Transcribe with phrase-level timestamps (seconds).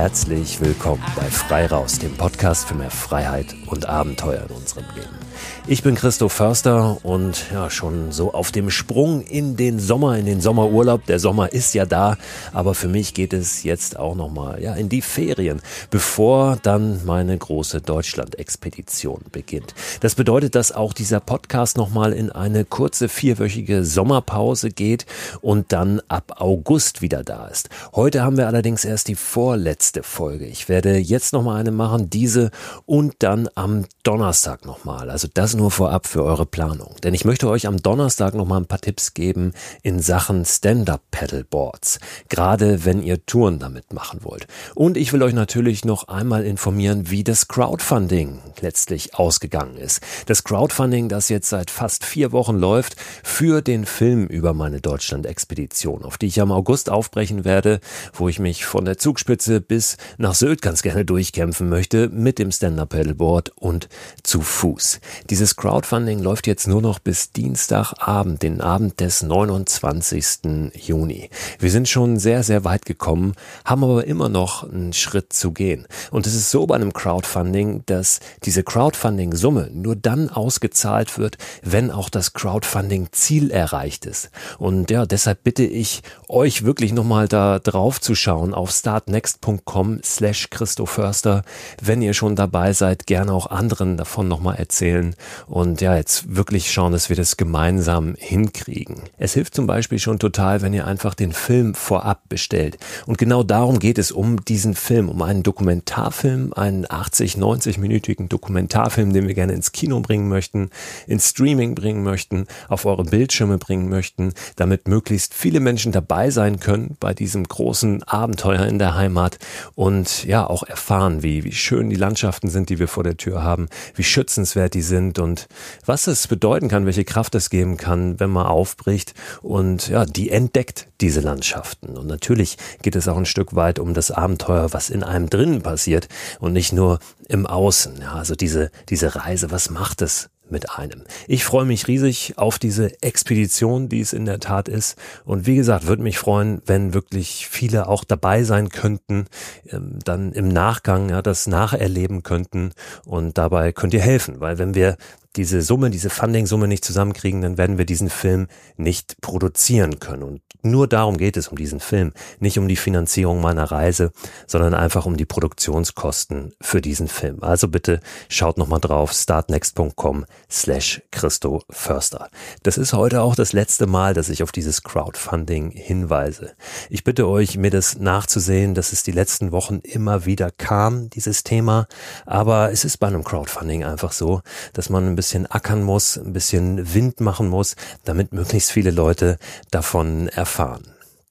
[0.00, 5.29] Herzlich willkommen bei Frei Raus, dem Podcast für mehr Freiheit und Abenteuer in unserem Leben.
[5.66, 10.26] Ich bin Christoph Förster und ja, schon so auf dem Sprung in den Sommer, in
[10.26, 11.06] den Sommerurlaub.
[11.06, 12.16] Der Sommer ist ja da,
[12.52, 15.60] aber für mich geht es jetzt auch nochmal ja, in die Ferien,
[15.90, 19.74] bevor dann meine große Deutschland-Expedition beginnt.
[20.00, 25.06] Das bedeutet, dass auch dieser Podcast nochmal in eine kurze vierwöchige Sommerpause geht
[25.40, 27.68] und dann ab August wieder da ist.
[27.94, 30.46] Heute haben wir allerdings erst die vorletzte Folge.
[30.46, 32.50] Ich werde jetzt nochmal eine machen, diese
[32.86, 35.10] und dann am Donnerstag nochmal.
[35.10, 36.94] Also das nur vorab für eure Planung.
[37.02, 39.52] Denn ich möchte euch am Donnerstag noch mal ein paar Tipps geben
[39.82, 41.98] in Sachen Stand-Up-Paddleboards.
[42.28, 44.46] Gerade wenn ihr Touren damit machen wollt.
[44.74, 50.00] Und ich will euch natürlich noch einmal informieren, wie das Crowdfunding letztlich ausgegangen ist.
[50.26, 56.04] Das Crowdfunding, das jetzt seit fast vier Wochen läuft, für den Film über meine Deutschland-Expedition,
[56.04, 57.80] auf die ich am August aufbrechen werde,
[58.12, 62.52] wo ich mich von der Zugspitze bis nach Sylt ganz gerne durchkämpfen möchte mit dem
[62.52, 63.88] Stand-Up-Paddleboard und
[64.22, 65.00] zu Fuß.
[65.28, 70.72] Dieses Crowdfunding läuft jetzt nur noch bis Dienstagabend, den Abend des 29.
[70.74, 71.30] Juni.
[71.58, 75.86] Wir sind schon sehr, sehr weit gekommen, haben aber immer noch einen Schritt zu gehen.
[76.10, 81.90] Und es ist so bei einem Crowdfunding, dass diese Crowdfunding-Summe nur dann ausgezahlt wird, wenn
[81.90, 84.30] auch das Crowdfunding-Ziel erreicht ist.
[84.58, 90.48] Und ja, deshalb bitte ich euch wirklich nochmal da drauf zu schauen auf startnext.com slash
[90.50, 91.42] Christo Förster.
[91.80, 95.09] Wenn ihr schon dabei seid, gerne auch anderen davon nochmal erzählen
[95.46, 99.02] und ja, jetzt wirklich schauen, dass wir das gemeinsam hinkriegen.
[99.18, 102.78] Es hilft zum Beispiel schon total, wenn ihr einfach den Film vorab bestellt.
[103.06, 109.12] Und genau darum geht es um diesen Film, um einen Dokumentarfilm, einen 80, 90-minütigen Dokumentarfilm,
[109.12, 110.70] den wir gerne ins Kino bringen möchten,
[111.06, 116.60] ins Streaming bringen möchten, auf eure Bildschirme bringen möchten, damit möglichst viele Menschen dabei sein
[116.60, 119.38] können bei diesem großen Abenteuer in der Heimat
[119.74, 123.42] und ja, auch erfahren, wie, wie schön die Landschaften sind, die wir vor der Tür
[123.42, 125.48] haben, wie schützenswert die sind und und
[125.86, 130.30] was es bedeuten kann, welche Kraft es geben kann, wenn man aufbricht und ja, die
[130.30, 131.96] entdeckt diese Landschaften.
[131.96, 135.62] Und natürlich geht es auch ein Stück weit um das Abenteuer, was in einem drinnen
[135.62, 136.08] passiert
[136.40, 138.00] und nicht nur im Außen.
[138.00, 141.04] Ja, also diese, diese Reise, was macht es mit einem.
[141.26, 144.96] Ich freue mich riesig auf diese Expedition, die es in der Tat ist.
[145.24, 149.26] Und wie gesagt, würde mich freuen, wenn wirklich viele auch dabei sein könnten,
[149.70, 152.72] ähm, dann im Nachgang ja, das nacherleben könnten.
[153.04, 154.96] Und dabei könnt ihr helfen, weil wenn wir
[155.36, 160.24] diese Summe, diese Funding-Summe nicht zusammenkriegen, dann werden wir diesen Film nicht produzieren können.
[160.24, 162.12] Und nur darum geht es um diesen Film.
[162.38, 164.12] Nicht um die Finanzierung meiner Reise,
[164.46, 167.42] sondern einfach um die Produktionskosten für diesen Film.
[167.42, 172.28] Also bitte schaut nochmal drauf, startnext.com slash Christo Förster.
[172.62, 176.52] Das ist heute auch das letzte Mal, dass ich auf dieses Crowdfunding hinweise.
[176.90, 181.42] Ich bitte euch, mir das nachzusehen, dass es die letzten Wochen immer wieder kam, dieses
[181.42, 181.86] Thema.
[182.26, 184.42] Aber es ist bei einem Crowdfunding einfach so,
[184.74, 189.38] dass man ein bisschen ackern muss, ein bisschen Wind machen muss, damit möglichst viele Leute
[189.70, 190.49] davon erfahren.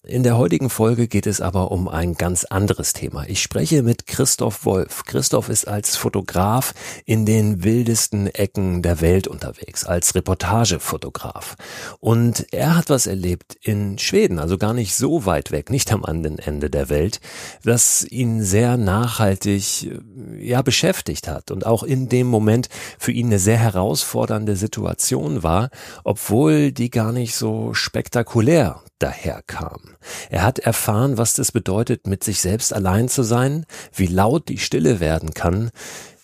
[0.09, 3.25] In der heutigen Folge geht es aber um ein ganz anderes Thema.
[3.27, 5.03] Ich spreche mit Christoph Wolf.
[5.05, 6.73] Christoph ist als Fotograf
[7.05, 11.55] in den wildesten Ecken der Welt unterwegs, als Reportagefotograf.
[11.99, 16.03] Und er hat was erlebt in Schweden, also gar nicht so weit weg, nicht am
[16.03, 17.19] anderen Ende der Welt,
[17.63, 19.91] das ihn sehr nachhaltig,
[20.39, 25.69] ja, beschäftigt hat und auch in dem Moment für ihn eine sehr herausfordernde Situation war,
[26.03, 29.95] obwohl die gar nicht so spektakulär daherkam.
[30.29, 34.57] Er hat erfahren, was das bedeutet, mit sich selbst allein zu sein, wie laut die
[34.57, 35.71] Stille werden kann,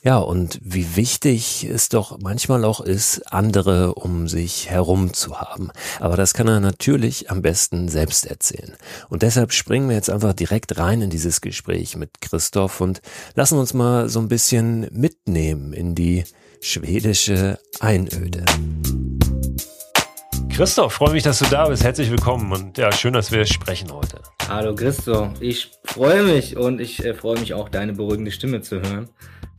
[0.06, 5.72] ja, und wie wichtig es doch manchmal auch ist, andere um sich herum zu haben.
[6.00, 8.76] Aber das kann er natürlich am besten selbst erzählen.
[9.10, 13.02] Und deshalb springen wir jetzt einfach direkt rein in dieses Gespräch mit Christoph und
[13.34, 16.24] lassen uns mal so ein bisschen mitnehmen in die
[16.62, 18.46] schwedische Einöde.
[20.56, 21.84] Christoph, freue mich, dass du da bist.
[21.84, 24.22] Herzlich willkommen und ja, schön, dass wir sprechen heute.
[24.48, 28.80] Hallo Christoph, ich freue mich und ich äh, freue mich auch, deine beruhigende Stimme zu
[28.82, 29.10] hören.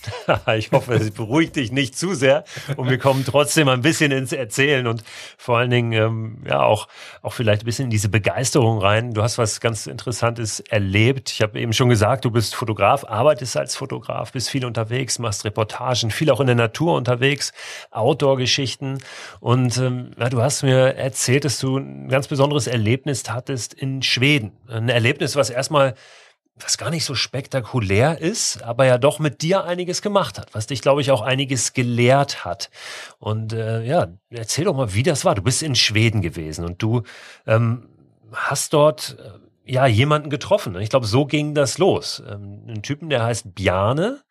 [0.57, 2.45] ich hoffe, es beruhigt dich nicht zu sehr
[2.77, 5.03] und wir kommen trotzdem ein bisschen ins Erzählen und
[5.37, 6.89] vor allen Dingen ähm, ja auch
[7.23, 9.15] auch vielleicht ein bisschen in diese Begeisterung rein.
[9.15, 11.31] Du hast was ganz Interessantes erlebt.
[11.31, 15.45] Ich habe eben schon gesagt, du bist Fotograf, arbeitest als Fotograf, bist viel unterwegs, machst
[15.45, 17.53] Reportagen, viel auch in der Natur unterwegs,
[17.91, 18.99] Outdoor-Geschichten
[19.41, 24.03] und ähm, ja, du hast mir erzählt, dass du ein ganz besonderes Erlebnis hattest in
[24.03, 24.53] Schweden.
[24.69, 25.95] Ein Erlebnis, was erstmal
[26.59, 30.67] was gar nicht so spektakulär ist, aber ja doch mit dir einiges gemacht hat, was
[30.67, 32.71] dich, glaube ich, auch einiges gelehrt hat.
[33.19, 35.35] Und äh, ja, erzähl doch mal, wie das war.
[35.35, 37.03] Du bist in Schweden gewesen und du
[37.47, 37.89] ähm,
[38.33, 40.77] hast dort äh, ja jemanden getroffen.
[40.81, 42.23] Ich glaube, so ging das los.
[42.27, 44.23] Ähm, einen Typen, der heißt Bjarne.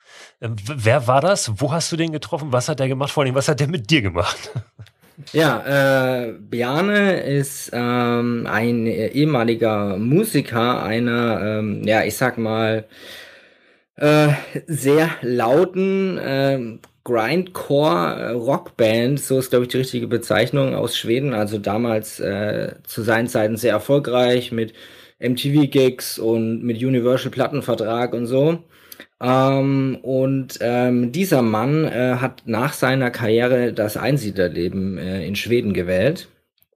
[0.42, 1.52] Ähm, wer war das?
[1.62, 2.52] Wo hast du den getroffen?
[2.52, 3.12] Was hat der gemacht?
[3.12, 4.52] Vor allem, was hat der mit dir gemacht?
[5.32, 12.86] Ja, äh, Bjarne ist ähm, ein ehemaliger Musiker einer, ähm, ja, ich sag mal,
[13.96, 14.30] äh,
[14.68, 16.60] sehr lauten äh,
[17.06, 21.34] Grindcore-Rockband, so ist, glaube ich, die richtige Bezeichnung aus Schweden.
[21.34, 24.74] Also damals äh, zu seinen Zeiten sehr erfolgreich mit
[25.20, 28.64] MTV-Gigs und mit Universal-Plattenvertrag und so.
[29.22, 35.74] Ähm, und ähm, dieser Mann äh, hat nach seiner Karriere das Einsiedlerleben äh, in Schweden
[35.74, 36.28] gewählt.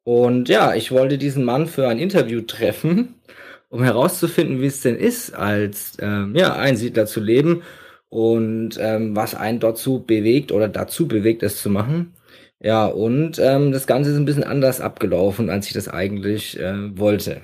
[0.03, 3.15] Und ja, ich wollte diesen Mann für ein Interview treffen,
[3.69, 7.61] um herauszufinden, wie es denn ist, als ähm, ja, Einsiedler zu leben
[8.09, 12.13] und ähm, was einen dazu bewegt oder dazu bewegt, es zu machen.
[12.61, 16.97] Ja, und ähm, das Ganze ist ein bisschen anders abgelaufen, als ich das eigentlich äh,
[16.97, 17.41] wollte.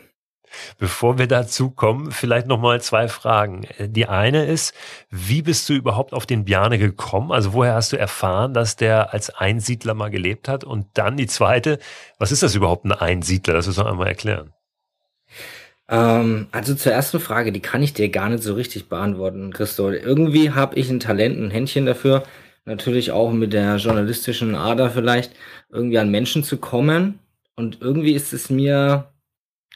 [0.78, 3.68] Bevor wir dazu kommen, vielleicht nochmal zwei Fragen.
[3.80, 4.74] Die eine ist,
[5.10, 7.32] wie bist du überhaupt auf den Bjarne gekommen?
[7.32, 10.64] Also woher hast du erfahren, dass der als Einsiedler mal gelebt hat?
[10.64, 11.80] Und dann die zweite,
[12.20, 13.54] was ist das überhaupt ein Einsiedler?
[13.54, 14.54] Das muss man einmal erklären.
[15.88, 19.92] Ähm, also zur ersten Frage, die kann ich dir gar nicht so richtig beantworten, Christo.
[19.92, 22.24] Irgendwie habe ich ein Talent, ein Händchen dafür,
[22.66, 25.34] natürlich auch mit der journalistischen Ader vielleicht,
[25.70, 27.20] irgendwie an Menschen zu kommen.
[27.56, 29.12] Und irgendwie ist es mir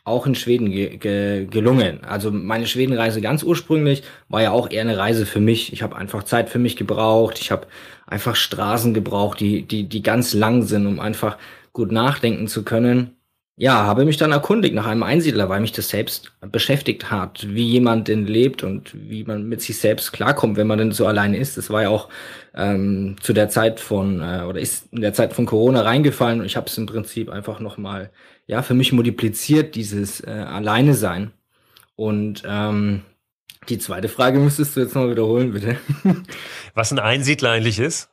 [0.10, 2.04] auch in Schweden ge ge gelungen.
[2.04, 5.72] Also meine Schwedenreise ganz ursprünglich war ja auch eher eine Reise für mich.
[5.74, 7.40] Ich habe einfach Zeit für mich gebraucht.
[7.40, 7.68] Ich habe
[8.08, 11.38] einfach Straßen gebraucht, die, die, die ganz lang sind, um einfach
[11.74, 13.16] gut nachdenken zu können.
[13.62, 17.68] Ja, habe mich dann erkundigt nach einem Einsiedler, weil mich das selbst beschäftigt hat, wie
[17.68, 21.38] jemand denn lebt und wie man mit sich selbst klarkommt, wenn man denn so alleine
[21.38, 21.58] ist.
[21.58, 22.08] Das war ja auch
[22.56, 26.46] ähm, zu der Zeit von äh, oder ist in der Zeit von Corona reingefallen und
[26.46, 28.12] ich habe es im Prinzip einfach noch mal
[28.50, 31.32] ja für mich multipliziert dieses äh, Alleine sein.
[31.96, 33.04] Und ähm,
[33.70, 35.78] die zweite Frage müsstest du jetzt noch wiederholen, bitte.
[36.74, 38.10] Was ein Einsiedler eigentlich ist?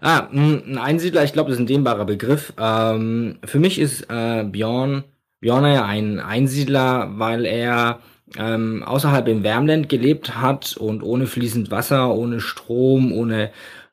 [0.00, 2.54] Ah, ein Einsiedler, ich glaube, das ist ein dehnbarer Begriff.
[2.58, 5.04] Ähm, für mich ist äh, Björn,
[5.40, 8.00] Björn ja ein Einsiedler, weil er
[8.38, 13.50] ähm, außerhalb im Wärmland gelebt hat und ohne fließend Wasser, ohne Strom, ohne,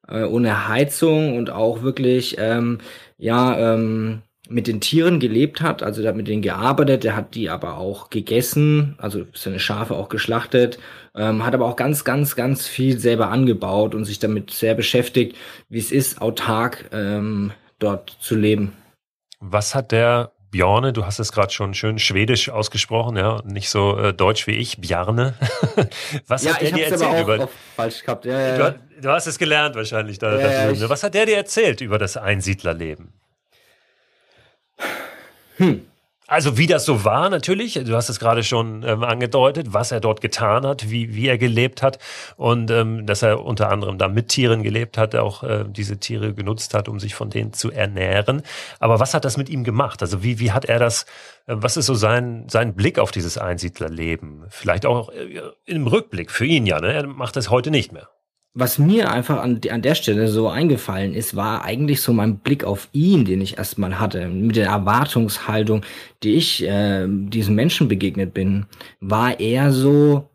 [0.07, 2.77] äh, ohne Heizung und auch wirklich, ähm,
[3.17, 4.21] ja, ähm,
[4.51, 7.77] mit den Tieren gelebt hat, also der hat mit denen gearbeitet, der hat die aber
[7.77, 10.79] auch gegessen, also seine Schafe auch geschlachtet,
[11.15, 15.35] ähm, hat aber auch ganz, ganz, ganz viel selber angebaut und sich damit sehr beschäftigt,
[15.69, 18.73] wie es ist, autark ähm, dort zu leben.
[19.39, 23.97] Was hat der Bjorne, du hast es gerade schon schön schwedisch ausgesprochen, ja, nicht so
[23.97, 25.33] äh, deutsch wie ich, Bjarne.
[26.27, 28.25] Was ja, hat der dir erzählt über falsch gehabt.
[28.25, 28.71] Ja, ja.
[28.71, 30.89] Du, du, hast es gelernt wahrscheinlich da, dafür, ne?
[30.89, 33.13] Was hat der dir erzählt über das Einsiedlerleben?
[35.61, 35.81] Hm.
[36.27, 39.99] Also wie das so war natürlich, du hast es gerade schon ähm, angedeutet, was er
[39.99, 41.99] dort getan hat, wie, wie er gelebt hat
[42.37, 46.33] und ähm, dass er unter anderem da mit Tieren gelebt hat, auch äh, diese Tiere
[46.33, 48.43] genutzt hat, um sich von denen zu ernähren.
[48.79, 50.01] Aber was hat das mit ihm gemacht?
[50.01, 51.03] Also wie, wie hat er das,
[51.47, 54.45] äh, was ist so sein, sein Blick auf dieses Einsiedlerleben?
[54.47, 56.93] Vielleicht auch äh, im Rückblick für ihn ja, ne?
[56.93, 58.07] er macht das heute nicht mehr
[58.53, 62.63] was mir einfach an, an der Stelle so eingefallen ist, war eigentlich so mein Blick
[62.65, 65.83] auf ihn, den ich erstmal hatte, mit der Erwartungshaltung,
[66.23, 68.65] die ich äh, diesem Menschen begegnet bin,
[68.99, 70.29] war eher so,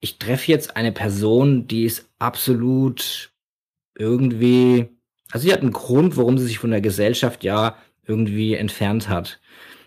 [0.00, 3.30] ich treffe jetzt eine Person, die ist absolut
[3.98, 4.88] irgendwie,
[5.30, 7.76] also sie hat einen Grund, warum sie sich von der Gesellschaft ja
[8.06, 9.38] irgendwie entfernt hat.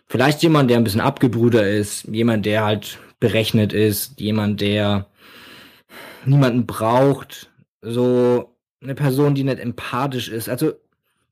[0.05, 5.07] Vielleicht jemand, der ein bisschen abgebrüder ist, jemand, der halt berechnet ist, jemand, der
[6.25, 7.49] niemanden braucht,
[7.83, 10.49] so eine Person, die nicht empathisch ist.
[10.49, 10.73] Also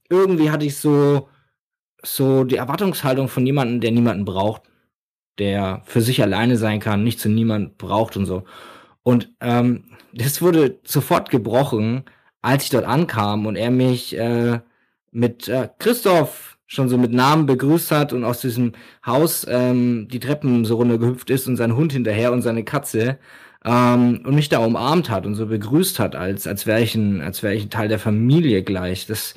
[0.10, 1.30] irgendwie hatte ich so,
[2.04, 4.64] so die Erwartungshaltung von jemandem, der niemanden braucht,
[5.40, 8.44] der für sich alleine sein kann, nicht zu niemand braucht und so.
[9.04, 12.04] Und ähm, das wurde sofort gebrochen,
[12.42, 14.60] als ich dort ankam und er mich äh,
[15.12, 18.74] mit äh, Christoph schon so mit Namen begrüßt hat und aus diesem
[19.06, 23.20] Haus ähm, die Treppen so runtergehüpft ist und sein Hund hinterher und seine Katze
[23.66, 27.22] ähm, und mich da umarmt hat und so begrüßt hat, als, als wäre ich, ein,
[27.22, 29.06] als wäre ich ein Teil der Familie gleich.
[29.06, 29.36] Das,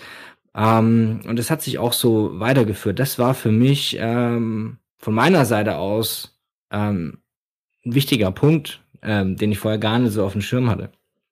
[0.55, 2.99] ähm, und das hat sich auch so weitergeführt.
[2.99, 6.39] Das war für mich ähm, von meiner Seite aus
[6.71, 7.19] ähm,
[7.85, 10.91] ein wichtiger Punkt, ähm, den ich vorher gar nicht so auf dem Schirm hatte.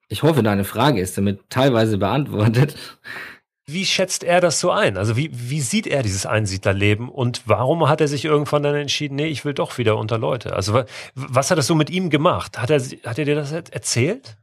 [0.09, 2.77] Ich hoffe, deine Frage ist damit teilweise beantwortet.
[3.67, 4.97] Wie schätzt er das so ein?
[4.97, 9.15] Also wie, wie sieht er dieses Einsiedlerleben und warum hat er sich irgendwann dann entschieden,
[9.15, 10.55] nee, ich will doch wieder unter Leute?
[10.55, 10.83] Also
[11.15, 12.59] was hat das so mit ihm gemacht?
[12.59, 14.37] Hat er, hat er dir das erzählt?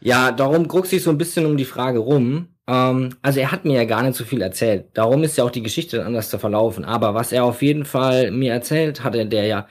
[0.00, 2.48] Ja, darum druckt sich so ein bisschen um die Frage rum.
[2.68, 4.86] Ähm, also er hat mir ja gar nicht so viel erzählt.
[4.94, 6.84] Darum ist ja auch die Geschichte anders zu verlaufen.
[6.84, 9.66] Aber was er auf jeden Fall mir erzählt hatte, der ja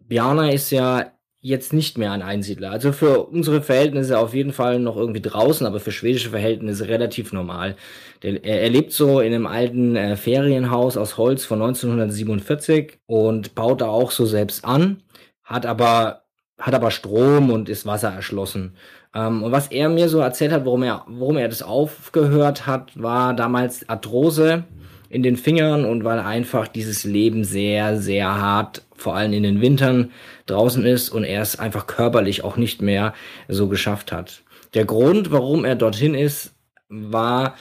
[0.00, 2.70] Bjarne ist ja jetzt nicht mehr ein Einsiedler.
[2.70, 7.32] Also für unsere Verhältnisse auf jeden Fall noch irgendwie draußen, aber für schwedische Verhältnisse relativ
[7.32, 7.76] normal.
[8.22, 13.54] Der, er, er, lebt so in einem alten äh, Ferienhaus aus Holz von 1947 und
[13.54, 15.02] baut da auch so selbst an,
[15.42, 16.22] hat aber
[16.58, 18.76] hat aber Strom und ist Wasser erschlossen.
[19.14, 23.00] Ähm, und was er mir so erzählt hat, warum er warum er das aufgehört hat,
[23.00, 24.64] war damals Arthrose
[25.08, 29.60] in den Fingern und weil einfach dieses Leben sehr sehr hart, vor allem in den
[29.60, 30.10] Wintern
[30.46, 33.14] draußen ist und er es einfach körperlich auch nicht mehr
[33.48, 34.42] so geschafft hat.
[34.74, 36.54] Der Grund, warum er dorthin ist,
[36.88, 37.56] war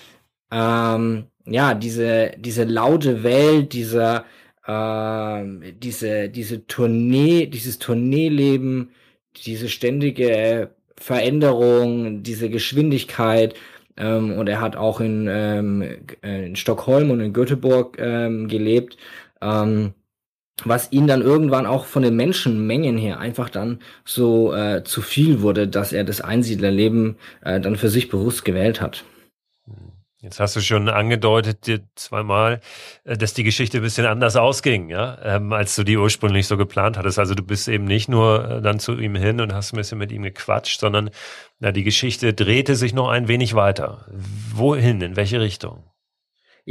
[0.51, 4.25] ähm, ja diese diese laute Welt, dieser
[4.65, 8.91] äh, diese diese Tournee, dieses Tourneeleben,
[9.45, 13.55] diese ständige Veränderung, diese Geschwindigkeit.
[13.97, 15.83] Ähm, und er hat auch in, ähm,
[16.21, 18.97] in Stockholm und in Göteborg ähm, gelebt.
[19.41, 19.93] Ähm,
[20.67, 25.41] was ihn dann irgendwann auch von den Menschenmengen her einfach dann so äh, zu viel
[25.41, 29.03] wurde, dass er das Einsiedlerleben äh, dann für sich bewusst gewählt hat.
[30.21, 32.59] Jetzt hast du schon angedeutet, dir zweimal,
[33.05, 36.57] äh, dass die Geschichte ein bisschen anders ausging, ja, ähm, als du die ursprünglich so
[36.57, 37.19] geplant hattest.
[37.19, 39.97] Also du bist eben nicht nur äh, dann zu ihm hin und hast ein bisschen
[39.97, 41.09] mit ihm gequatscht, sondern
[41.59, 44.07] na, die Geschichte drehte sich noch ein wenig weiter.
[44.53, 44.99] Wohin?
[44.99, 45.88] In welche Richtung?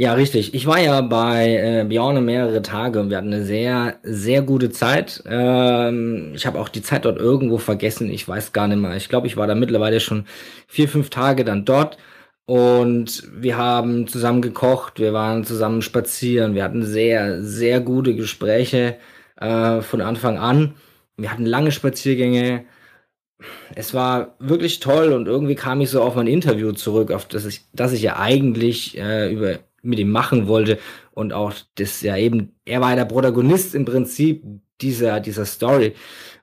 [0.01, 0.53] Ja, richtig.
[0.53, 4.69] Ich war ja bei äh, Björn mehrere Tage und wir hatten eine sehr, sehr gute
[4.69, 5.21] Zeit.
[5.27, 8.09] Ähm, ich habe auch die Zeit dort irgendwo vergessen.
[8.09, 8.95] Ich weiß gar nicht mehr.
[8.95, 10.25] Ich glaube, ich war da mittlerweile schon
[10.67, 11.97] vier, fünf Tage dann dort.
[12.45, 18.97] Und wir haben zusammen gekocht, wir waren zusammen spazieren, wir hatten sehr, sehr gute Gespräche
[19.35, 20.75] äh, von Anfang an.
[21.17, 22.63] Wir hatten lange Spaziergänge.
[23.75, 27.45] Es war wirklich toll und irgendwie kam ich so auf mein Interview zurück, auf das
[27.45, 30.79] ich, das ich ja eigentlich äh, über mit ihm machen wollte
[31.11, 34.43] und auch das ja eben, er war ja der Protagonist im Prinzip
[34.81, 35.93] dieser, dieser Story.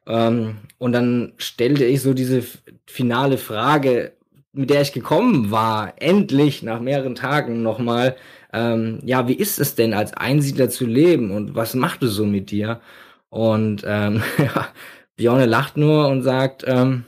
[0.06, 2.42] Ähm, und dann stellte ich so diese
[2.86, 4.12] finale Frage,
[4.52, 8.16] mit der ich gekommen war, endlich nach mehreren Tagen nochmal,
[8.52, 12.24] ähm, ja, wie ist es denn als Einsiedler zu leben und was macht es so
[12.24, 12.80] mit dir?
[13.28, 14.68] Und ähm, ja,
[15.16, 17.04] Björne lacht nur und sagt, ähm,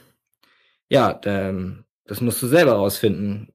[0.91, 3.49] ja, ähm, das musst du selber rausfinden.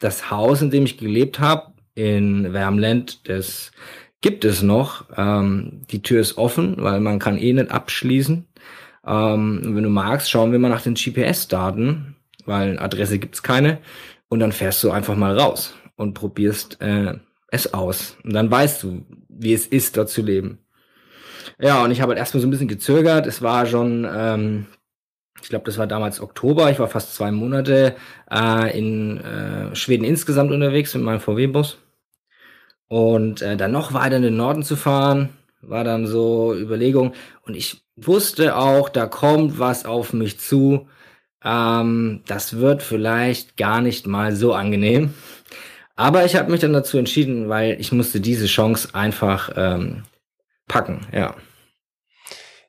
[0.00, 3.72] Das Haus, in dem ich gelebt habe, in Wärmland, das
[4.20, 5.06] gibt es noch.
[5.16, 8.46] Ähm, die Tür ist offen, weil man kann eh nicht abschließen.
[9.04, 12.14] Ähm, wenn du magst, schauen wir mal nach den GPS-Daten,
[12.46, 13.78] weil Adresse gibt's keine.
[14.28, 17.14] Und dann fährst du einfach mal raus und probierst äh,
[17.48, 18.16] es aus.
[18.22, 20.58] Und dann weißt du, wie es ist, dort zu leben.
[21.58, 23.26] Ja, und ich habe halt erstmal so ein bisschen gezögert.
[23.26, 24.66] Es war schon, ähm,
[25.42, 26.70] ich glaube, das war damals Oktober.
[26.70, 27.96] Ich war fast zwei Monate
[28.30, 31.78] äh, in äh, Schweden insgesamt unterwegs mit meinem VW-Bus.
[32.88, 35.30] Und äh, dann noch weiter in den Norden zu fahren,
[35.60, 37.12] war dann so Überlegung.
[37.42, 40.88] Und ich wusste auch, da kommt was auf mich zu.
[41.44, 45.14] Ähm, das wird vielleicht gar nicht mal so angenehm.
[45.96, 50.04] Aber ich habe mich dann dazu entschieden, weil ich musste diese Chance einfach ähm,
[50.66, 51.34] packen, ja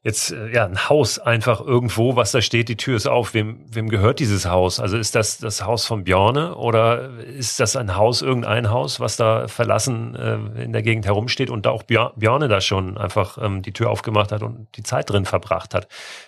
[0.01, 3.34] jetzt äh, ja ein Haus einfach irgendwo, was da steht, die Tür ist auf.
[3.34, 4.79] Wem, wem gehört dieses Haus?
[4.79, 9.18] Also ist das das Haus von Björne oder ist das ein Haus, irgendein Haus, was
[9.18, 13.62] da verlassen äh, in der Gegend herumsteht und da auch Björne da schon einfach ähm,
[13.62, 15.88] die Tür aufgemacht hat und die Zeit drin verbracht hat?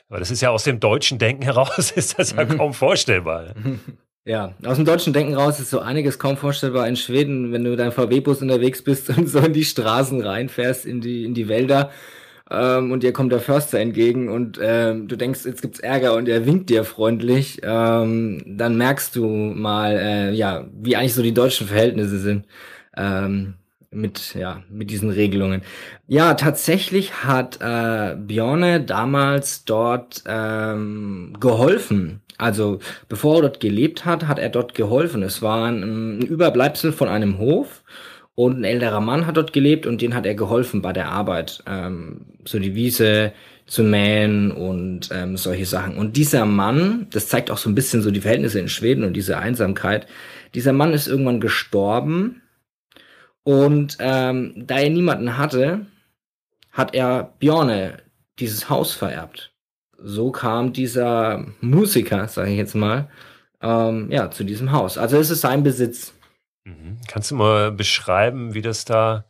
[0.09, 3.55] Weil das ist ja aus dem deutschen Denken heraus, ist das ja kaum vorstellbar.
[4.23, 7.75] Ja, aus dem deutschen Denken raus ist so einiges kaum vorstellbar in Schweden, wenn du
[7.75, 11.89] dein VW-Bus unterwegs bist und so in die Straßen reinfährst, in die, in die Wälder
[12.51, 16.27] ähm, und dir kommt der Förster entgegen und ähm, du denkst, jetzt gibt's Ärger und
[16.27, 21.33] er winkt dir freundlich, ähm, dann merkst du mal, äh, ja, wie eigentlich so die
[21.33, 22.45] deutschen Verhältnisse sind.
[22.97, 23.55] Ähm,
[23.93, 25.63] mit ja mit diesen Regelungen.
[26.07, 32.21] Ja, tatsächlich hat äh, Björne damals dort ähm, geholfen.
[32.37, 35.21] Also bevor er dort gelebt hat, hat er dort geholfen.
[35.23, 37.83] Es war ein, ein Überbleibsel von einem Hof
[38.45, 41.63] und ein älterer Mann hat dort gelebt und den hat er geholfen bei der Arbeit,
[41.67, 43.33] ähm, so die Wiese
[43.67, 45.95] zu mähen und ähm, solche Sachen.
[45.95, 49.13] Und dieser Mann, das zeigt auch so ein bisschen so die Verhältnisse in Schweden und
[49.13, 50.07] diese Einsamkeit.
[50.55, 52.41] Dieser Mann ist irgendwann gestorben
[53.43, 55.85] und ähm, da er niemanden hatte,
[56.71, 57.97] hat er Bjorne
[58.39, 59.53] dieses Haus vererbt.
[59.99, 63.07] So kam dieser Musiker, sage ich jetzt mal,
[63.61, 64.97] ähm, ja, zu diesem Haus.
[64.97, 66.15] Also es ist sein Besitz.
[66.63, 66.99] Mhm.
[67.07, 69.25] Kannst du mal beschreiben, wie das da,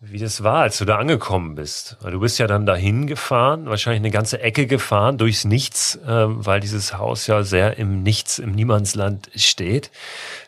[0.00, 1.98] wie das war, als du da angekommen bist?
[2.02, 6.60] Du bist ja dann dahin gefahren, wahrscheinlich eine ganze Ecke gefahren durchs Nichts, äh, weil
[6.60, 9.90] dieses Haus ja sehr im Nichts, im Niemandsland steht.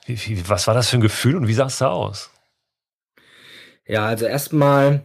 [0.06, 2.30] Wie, wie, was war das für ein Gefühl und wie sah es da aus?
[3.86, 5.04] Ja, also erstmal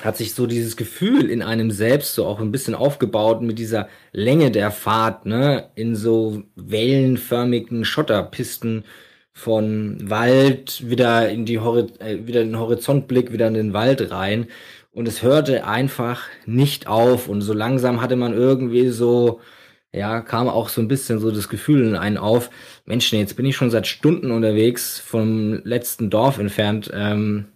[0.00, 3.88] hat sich so dieses Gefühl in einem selbst so auch ein bisschen aufgebaut mit dieser
[4.10, 8.84] Länge der Fahrt, ne, in so wellenförmigen Schotterpisten
[9.32, 14.46] von Wald wieder in die Hori äh, wieder den Horizontblick wieder in den Wald rein
[14.92, 19.40] und es hörte einfach nicht auf und so langsam hatte man irgendwie so
[19.94, 22.50] ja, kam auch so ein bisschen so das Gefühl in einen auf,
[22.86, 26.90] Mensch, jetzt bin ich schon seit Stunden unterwegs vom letzten Dorf entfernt.
[26.94, 27.48] Ähm,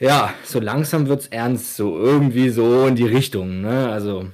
[0.00, 3.60] ja, so langsam wird's ernst, so irgendwie so in die Richtung.
[3.60, 3.88] Ne?
[3.88, 4.26] Also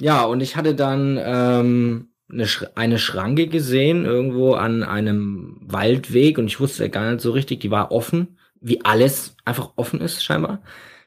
[0.00, 6.38] ja, und ich hatte dann ähm, eine, Sch eine Schranke gesehen irgendwo an einem Waldweg
[6.38, 10.24] und ich wusste gar nicht so richtig, die war offen, wie alles einfach offen ist
[10.24, 10.62] scheinbar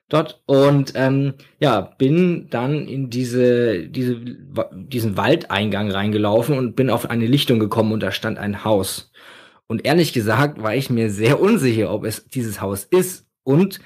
[0.09, 0.41] dort.
[0.47, 4.19] Und ähm, ja bin dann in diese diese
[4.73, 9.11] diesen Waldeingang reingelaufen und bin auf eine Lichtung gekommen und da stand ein Haus.
[9.67, 13.79] Und ehrlich gesagt war ich mir sehr unsicher ob es dieses Haus ist und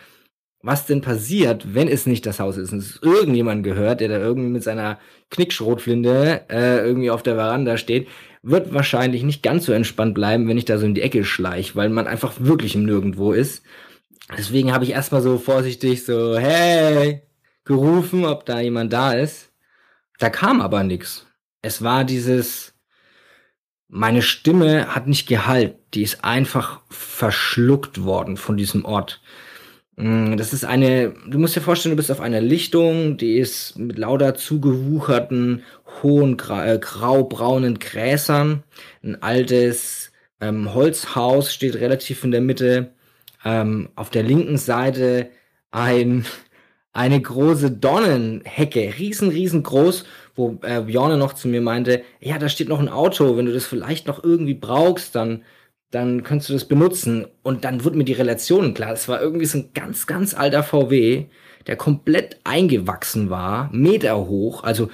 [0.63, 4.17] was denn passiert, wenn es nicht das Haus ist und es irgendjemand gehört, der da
[4.17, 4.98] irgendwie mit seiner
[5.29, 8.08] Knickschrotflinte äh, irgendwie auf der Veranda steht,
[8.41, 11.75] wird wahrscheinlich nicht ganz so entspannt bleiben, wenn ich da so in die Ecke schleich,
[11.75, 13.63] weil man einfach wirklich im Nirgendwo ist.
[14.38, 17.22] Deswegen habe ich erstmal so vorsichtig so, hey,
[17.65, 19.51] gerufen, ob da jemand da ist.
[20.17, 21.27] Da kam aber nichts.
[21.62, 22.74] Es war dieses,
[23.89, 29.22] meine Stimme hat nicht gehalt, die ist einfach verschluckt worden von diesem Ort.
[29.95, 33.77] Mm, das ist eine, du musst dir vorstellen, du bist auf einer Lichtung, die ist
[33.77, 35.63] mit lauter zugewucherten,
[36.01, 38.63] hohen, äh, graubraunen Gräsern.
[39.03, 42.93] Ein altes ähm, Holzhaus steht relativ in der Mitte.
[43.45, 45.29] Ähm, auf der linken Seite
[45.71, 46.25] ein,
[46.93, 52.69] eine große Dornenhecke, riesen, riesengroß, wo äh, Bjorne noch zu mir meinte, ja, da steht
[52.69, 55.43] noch ein Auto, wenn du das vielleicht noch irgendwie brauchst, dann
[55.93, 57.27] dann kannst du das benutzen.
[57.43, 58.93] Und dann wurde mir die Relation klar.
[58.93, 61.25] Es war irgendwie so ein ganz, ganz alter VW,
[61.67, 64.63] der komplett eingewachsen war, Meter hoch.
[64.63, 64.89] Also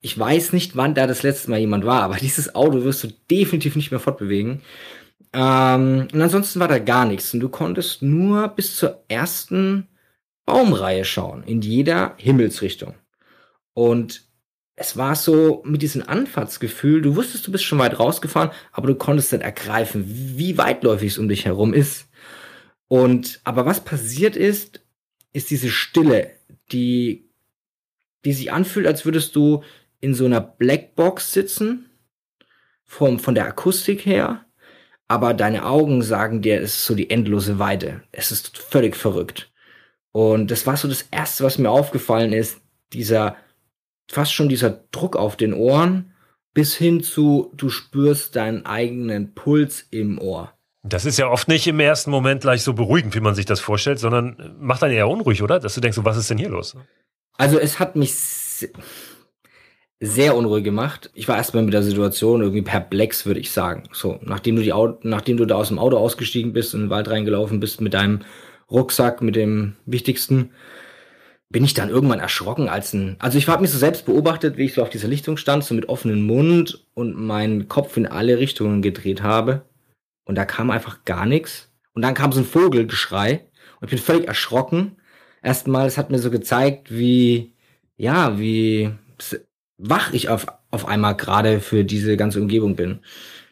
[0.00, 3.08] ich weiß nicht, wann da das letzte Mal jemand war, aber dieses Auto wirst du
[3.30, 4.62] definitiv nicht mehr fortbewegen.
[5.32, 7.34] Ähm, und ansonsten war da gar nichts.
[7.34, 9.88] Und du konntest nur bis zur ersten
[10.46, 12.94] Baumreihe schauen, in jeder Himmelsrichtung.
[13.72, 14.22] Und
[14.76, 18.96] es war so mit diesem Anfahrtsgefühl, du wusstest, du bist schon weit rausgefahren, aber du
[18.96, 22.08] konntest dann ergreifen, wie weitläufig es um dich herum ist.
[22.88, 24.80] Und, aber was passiert ist,
[25.32, 26.30] ist diese Stille,
[26.72, 27.28] die,
[28.24, 29.62] die sich anfühlt, als würdest du
[30.00, 31.90] in so einer Blackbox sitzen,
[32.84, 34.44] vom, von der Akustik her,
[35.08, 38.02] aber deine Augen sagen dir, es ist so die endlose Weite.
[38.12, 39.50] Es ist völlig verrückt.
[40.12, 42.60] Und das war so das erste, was mir aufgefallen ist,
[42.92, 43.36] dieser
[44.10, 46.12] fast schon dieser Druck auf den Ohren
[46.52, 50.52] bis hin zu, du spürst deinen eigenen Puls im Ohr.
[50.84, 53.60] Das ist ja oft nicht im ersten Moment gleich so beruhigend, wie man sich das
[53.60, 55.58] vorstellt, sondern macht einen eher unruhig, oder?
[55.58, 56.76] Dass du denkst, was ist denn hier los?
[57.36, 58.14] Also es hat mich
[60.00, 61.10] sehr unruhig gemacht.
[61.14, 63.84] Ich war erstmal mit der Situation irgendwie perplex, würde ich sagen.
[63.92, 66.86] So, nachdem du die Auto, nachdem du da aus dem Auto ausgestiegen bist und in
[66.86, 68.20] den Wald reingelaufen bist mit deinem
[68.70, 70.50] Rucksack, mit dem Wichtigsten,
[71.54, 74.64] bin ich dann irgendwann erschrocken als ein, also ich habe mich so selbst beobachtet, wie
[74.64, 78.38] ich so auf dieser Lichtung stand, so mit offenem Mund und meinen Kopf in alle
[78.40, 79.62] Richtungen gedreht habe.
[80.24, 81.70] Und da kam einfach gar nichts.
[81.92, 83.44] Und dann kam so ein Vogelgeschrei
[83.80, 84.96] und ich bin völlig erschrocken.
[85.44, 87.52] Erstmal, es hat mir so gezeigt, wie,
[87.96, 88.90] ja, wie
[89.78, 92.98] wach ich auf, auf einmal gerade für diese ganze Umgebung bin.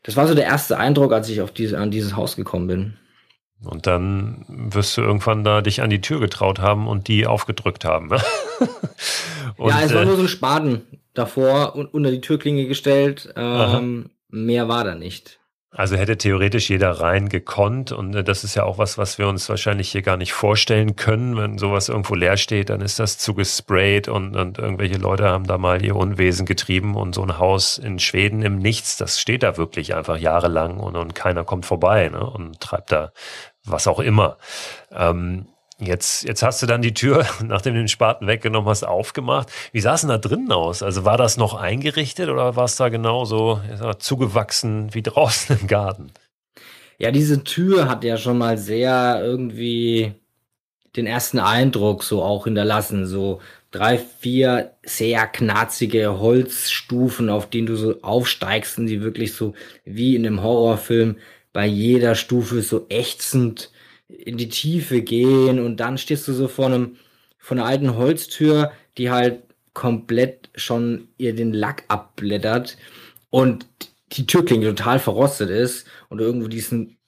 [0.03, 2.95] Das war so der erste Eindruck, als ich auf diese, an dieses Haus gekommen bin.
[3.65, 7.85] Und dann wirst du irgendwann da dich an die Tür getraut haben und die aufgedrückt
[7.85, 8.11] haben.
[9.57, 10.83] und, ja, es war nur so ein Spaten
[11.15, 13.33] davor und unter die Türklinge gestellt.
[13.37, 15.39] Ähm, mehr war da nicht.
[15.75, 19.27] Also hätte theoretisch jeder rein gekonnt und äh, das ist ja auch was, was wir
[19.27, 21.35] uns wahrscheinlich hier gar nicht vorstellen können.
[21.39, 25.57] Wenn sowas irgendwo leer steht, dann ist das zugesprayt und, und irgendwelche Leute haben da
[25.57, 29.57] mal ihr Unwesen getrieben und so ein Haus in Schweden im Nichts, das steht da
[29.57, 33.13] wirklich einfach jahrelang und, und keiner kommt vorbei ne, und treibt da
[33.65, 34.37] was auch immer.
[34.91, 35.47] Ähm,
[35.83, 39.51] Jetzt, jetzt hast du dann die Tür, nachdem du den Spaten weggenommen hast, aufgemacht.
[39.73, 40.83] Wie sah es denn da drinnen aus?
[40.83, 43.61] Also war das noch eingerichtet oder war es da genauso
[43.99, 46.13] zugewachsen wie draußen im Garten?
[46.99, 50.15] Ja, diese Tür hat ja schon mal sehr irgendwie
[50.95, 53.07] den ersten Eindruck so auch hinterlassen.
[53.07, 53.41] So
[53.73, 60.15] drei, vier sehr knarzige Holzstufen, auf denen du so aufsteigst und die wirklich so wie
[60.15, 61.17] in einem Horrorfilm
[61.53, 63.72] bei jeder Stufe so ächzend
[64.19, 66.97] in die Tiefe gehen und dann stehst du so vor einem,
[67.39, 69.43] vor einer alten Holztür, die halt
[69.75, 72.77] komplett schon ihr den Lack abblättert
[73.31, 73.67] und
[74.13, 76.99] die Türklinge total verrostet ist und irgendwo diesen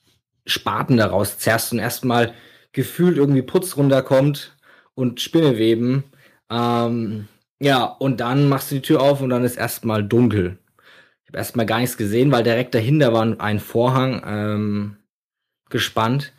[0.46, 2.34] Spaten daraus zerrst und erstmal
[2.72, 4.56] gefühlt irgendwie Putz runterkommt
[4.94, 6.04] und Spinneweben.
[6.50, 7.28] Ähm,
[7.60, 10.58] ja, und dann machst du die Tür auf und dann ist erstmal dunkel.
[11.22, 14.96] Ich habe erstmal gar nichts gesehen, weil direkt dahinter war ein Vorhang ähm,
[15.70, 16.33] gespannt.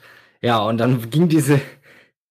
[0.45, 1.59] Ja, und dann ging diese,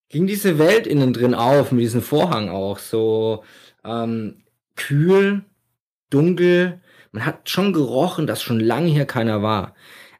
[0.08, 2.78] ging diese Welt innen drin auf, mit diesem Vorhang auch.
[2.78, 3.42] So
[3.84, 4.44] ähm,
[4.76, 5.42] kühl,
[6.10, 6.80] dunkel.
[7.10, 9.74] Man hat schon gerochen, dass schon lange hier keiner war.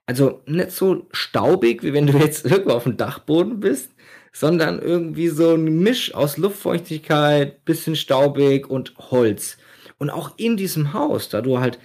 [0.07, 3.94] Also nicht so staubig, wie wenn du jetzt irgendwo auf dem Dachboden bist,
[4.33, 9.57] sondern irgendwie so ein Misch aus Luftfeuchtigkeit, bisschen staubig und Holz.
[9.98, 11.78] Und auch in diesem Haus, da du halt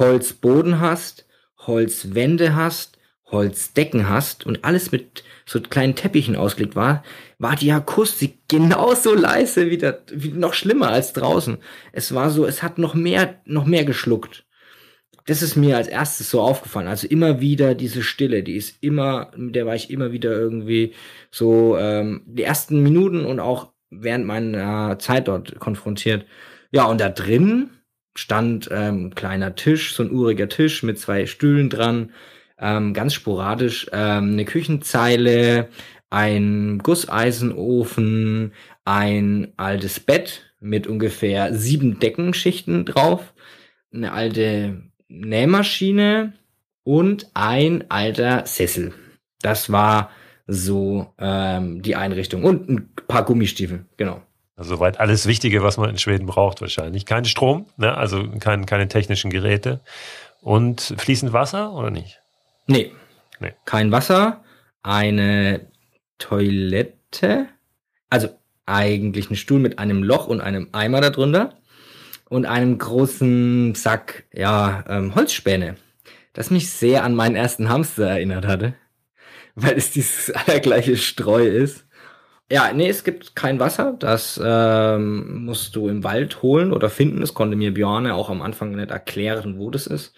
[0.00, 2.98] Holzboden hast, Holzwände hast,
[3.32, 7.02] Holzdecken hast und alles mit so kleinen Teppichen ausgelegt war,
[7.38, 11.58] war die Akustik genauso leise wie, das, wie noch schlimmer als draußen.
[11.92, 14.44] Es war so, es hat noch mehr, noch mehr geschluckt
[15.26, 16.88] das ist mir als erstes so aufgefallen.
[16.88, 20.94] Also immer wieder diese Stille, die ist immer, mit der war ich immer wieder irgendwie
[21.30, 26.26] so ähm, die ersten Minuten und auch während meiner Zeit dort konfrontiert.
[26.72, 27.70] Ja, und da drin
[28.16, 32.10] stand ähm, kleiner Tisch, so ein uriger Tisch mit zwei Stühlen dran,
[32.62, 35.68] ähm, ganz sporadisch, ähm, eine Küchenzeile,
[36.08, 38.52] ein Gusseisenofen,
[38.84, 43.34] ein altes Bett mit ungefähr sieben Deckenschichten drauf,
[43.92, 46.34] eine alte Nähmaschine
[46.84, 48.94] und ein alter Sessel.
[49.40, 50.10] Das war
[50.46, 52.44] so ähm, die Einrichtung.
[52.44, 54.22] Und ein paar Gummistiefel, genau.
[54.54, 57.06] Also soweit alles Wichtige, was man in Schweden braucht wahrscheinlich.
[57.06, 57.96] Kein Strom, ne?
[57.96, 59.80] also kein, keine technischen Geräte.
[60.40, 62.21] Und fließend Wasser oder nicht?
[62.66, 62.92] Nee.
[63.40, 63.52] nee.
[63.64, 64.44] Kein Wasser,
[64.82, 65.66] eine
[66.18, 67.48] Toilette,
[68.10, 68.28] also
[68.66, 71.54] eigentlich ein Stuhl mit einem Loch und einem Eimer darunter
[72.28, 75.76] und einem großen Sack, ja, ähm, Holzspäne,
[76.32, 78.74] das mich sehr an meinen ersten Hamster erinnert hatte,
[79.54, 81.86] weil es dieses allergleiche Streu ist.
[82.50, 83.96] Ja, nee, es gibt kein Wasser.
[83.98, 87.20] Das ähm, musst du im Wald holen oder finden.
[87.20, 90.14] Das konnte mir Björne auch am Anfang nicht erklären, wo das ist.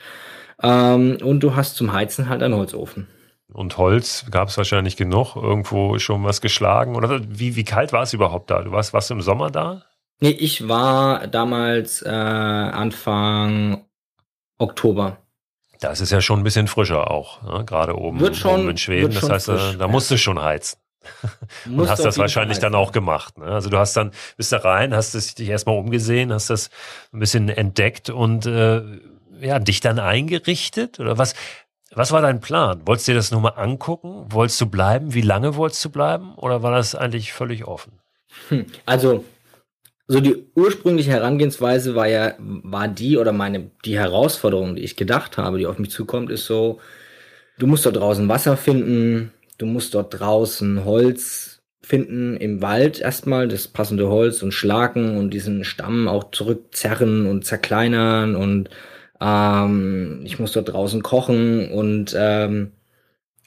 [0.62, 3.08] Ähm, und du hast zum Heizen halt einen Holzofen.
[3.52, 6.96] Und Holz gab es wahrscheinlich genug, irgendwo schon was geschlagen.
[6.96, 8.62] Oder wie, wie kalt war es überhaupt da?
[8.62, 9.84] Du warst, warst du im Sommer da?
[10.20, 13.84] Nee, ich war damals äh, Anfang
[14.58, 15.18] Oktober.
[15.80, 17.64] Das ist ja schon ein bisschen frischer auch, ne?
[17.64, 19.12] gerade oben, wird schon, oben in Schweden.
[19.12, 20.78] Das heißt, äh, frisch, da musst du schon heizen.
[21.66, 23.36] und hast das wahrscheinlich dann auch gemacht.
[23.36, 23.44] Ne?
[23.44, 26.70] Also du hast dann, bist da rein, hast dich erstmal umgesehen, hast das
[27.12, 28.82] ein bisschen entdeckt und äh,
[29.40, 31.00] ja, dich dann eingerichtet?
[31.00, 31.34] Oder was,
[31.92, 32.82] was war dein Plan?
[32.86, 34.26] Wolltest du dir das nur mal angucken?
[34.30, 35.14] Wolltest du bleiben?
[35.14, 36.34] Wie lange wolltest du bleiben?
[36.36, 38.00] Oder war das eigentlich völlig offen?
[38.48, 39.24] Hm, also
[40.06, 45.38] so die ursprüngliche Herangehensweise war ja, war die oder meine, die Herausforderung, die ich gedacht
[45.38, 46.78] habe, die auf mich zukommt, ist so,
[47.58, 53.48] du musst dort draußen Wasser finden, du musst dort draußen Holz finden im Wald erstmal,
[53.48, 58.70] das passende Holz und schlagen und diesen Stamm auch zurückzerren und zerkleinern und
[59.20, 62.72] ähm, ich muss dort draußen kochen und ähm,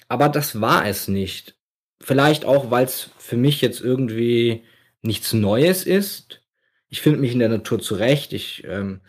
[0.09, 1.55] aber das war es nicht.
[1.99, 4.63] Vielleicht auch, weil es für mich jetzt irgendwie
[5.01, 6.41] nichts Neues ist
[6.89, 8.33] ich finde mich in der Natur zurecht.
[8.33, 9.01] Ich ähm,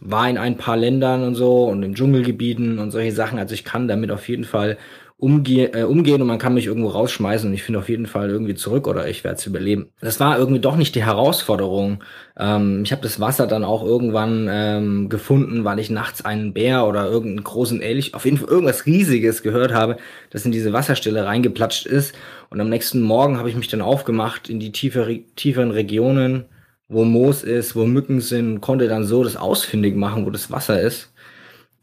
[0.00, 3.38] war in ein paar Ländern und so und in Dschungelgebieten und solche Sachen.
[3.38, 4.78] Also ich kann damit auf jeden Fall
[5.18, 8.28] umge äh, umgehen und man kann mich irgendwo rausschmeißen und ich finde auf jeden Fall
[8.28, 9.88] irgendwie zurück oder ich werde es überleben.
[10.00, 12.04] Das war irgendwie doch nicht die Herausforderung.
[12.38, 16.86] Ähm, ich habe das Wasser dann auch irgendwann ähm, gefunden, weil ich nachts einen Bär
[16.86, 19.96] oder irgendeinen großen Elch, auf jeden Fall irgendwas Riesiges gehört habe,
[20.30, 22.14] das in diese Wasserstelle reingeplatscht ist.
[22.50, 26.44] Und am nächsten Morgen habe ich mich dann aufgemacht in die tiefer, tieferen Regionen
[26.88, 30.80] wo Moos ist, wo Mücken sind, konnte dann so das ausfindig machen, wo das Wasser
[30.80, 31.12] ist.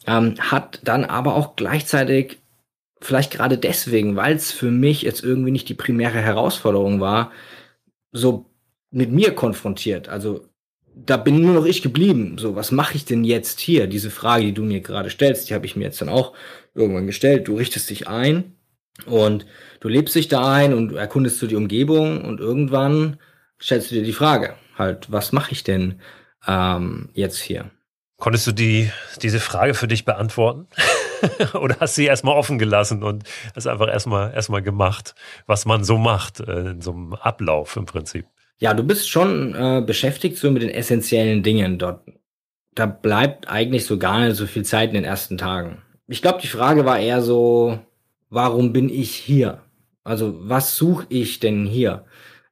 [0.07, 2.39] Ähm, hat dann aber auch gleichzeitig,
[3.03, 7.31] vielleicht gerade deswegen, weil es für mich jetzt irgendwie nicht die primäre Herausforderung war,
[8.11, 8.49] so
[8.91, 10.07] mit mir konfrontiert.
[10.09, 10.47] Also
[10.95, 12.37] da bin nur noch ich geblieben.
[12.37, 13.87] So, was mache ich denn jetzt hier?
[13.87, 16.33] Diese Frage, die du mir gerade stellst, die habe ich mir jetzt dann auch
[16.75, 17.47] irgendwann gestellt.
[17.47, 18.55] Du richtest dich ein
[19.05, 19.45] und
[19.79, 23.17] du lebst dich da ein und erkundest du die Umgebung und irgendwann
[23.61, 25.99] stellst du dir die Frage, halt, was mache ich denn
[26.47, 27.71] ähm, jetzt hier?
[28.17, 30.67] Konntest du die, diese Frage für dich beantworten?
[31.53, 33.23] Oder hast du sie erstmal offen gelassen und
[33.55, 37.85] hast einfach erstmal, erstmal gemacht, was man so macht, äh, in so einem Ablauf im
[37.85, 38.25] Prinzip?
[38.59, 42.01] Ja, du bist schon äh, beschäftigt so mit den essentiellen Dingen dort.
[42.75, 45.81] Da bleibt eigentlich so gar nicht so viel Zeit in den ersten Tagen.
[46.07, 47.79] Ich glaube, die Frage war eher so,
[48.29, 49.61] warum bin ich hier?
[50.03, 52.05] Also, was suche ich denn hier?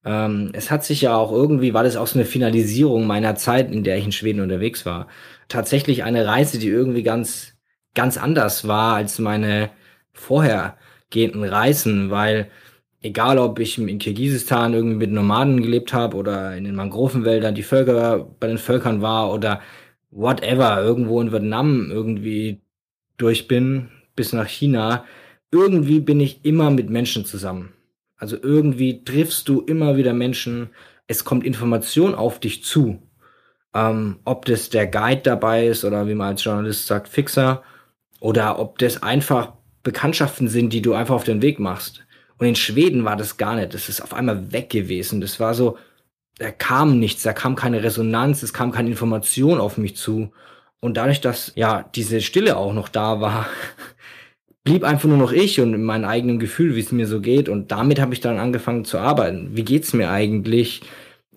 [0.05, 3.71] Ähm, es hat sich ja auch irgendwie, war das auch so eine Finalisierung meiner Zeit,
[3.71, 5.07] in der ich in Schweden unterwegs war.
[5.47, 7.50] Tatsächlich eine Reise, die irgendwie ganz,
[7.95, 9.69] ganz anders war als meine
[10.13, 12.49] vorhergehenden Reisen, weil
[13.01, 17.63] egal ob ich in Kirgisistan irgendwie mit Nomaden gelebt habe oder in den Mangrovenwäldern die
[17.63, 19.61] Völker bei den Völkern war oder
[20.11, 22.61] whatever, irgendwo in Vietnam irgendwie
[23.17, 25.05] durch bin, bis nach China,
[25.51, 27.73] irgendwie bin ich immer mit Menschen zusammen.
[28.17, 30.69] Also irgendwie triffst du immer wieder Menschen,
[31.07, 33.01] es kommt Information auf dich zu.
[33.73, 37.63] Ähm, ob das der Guide dabei ist oder wie man als Journalist sagt, Fixer,
[38.21, 39.53] oder ob das einfach
[39.83, 42.05] Bekanntschaften sind, die du einfach auf den Weg machst.
[42.37, 43.73] Und in Schweden war das gar nicht.
[43.73, 45.19] Das ist auf einmal weg gewesen.
[45.19, 45.77] Das war so,
[46.37, 50.31] da kam nichts, da kam keine Resonanz, es kam keine Information auf mich zu.
[50.79, 53.47] Und dadurch, dass ja diese Stille auch noch da war,
[54.63, 57.49] blieb einfach nur noch ich und in meinem eigenen Gefühl, wie es mir so geht.
[57.49, 59.49] Und damit habe ich dann angefangen zu arbeiten.
[59.55, 60.81] Wie geht's mir eigentlich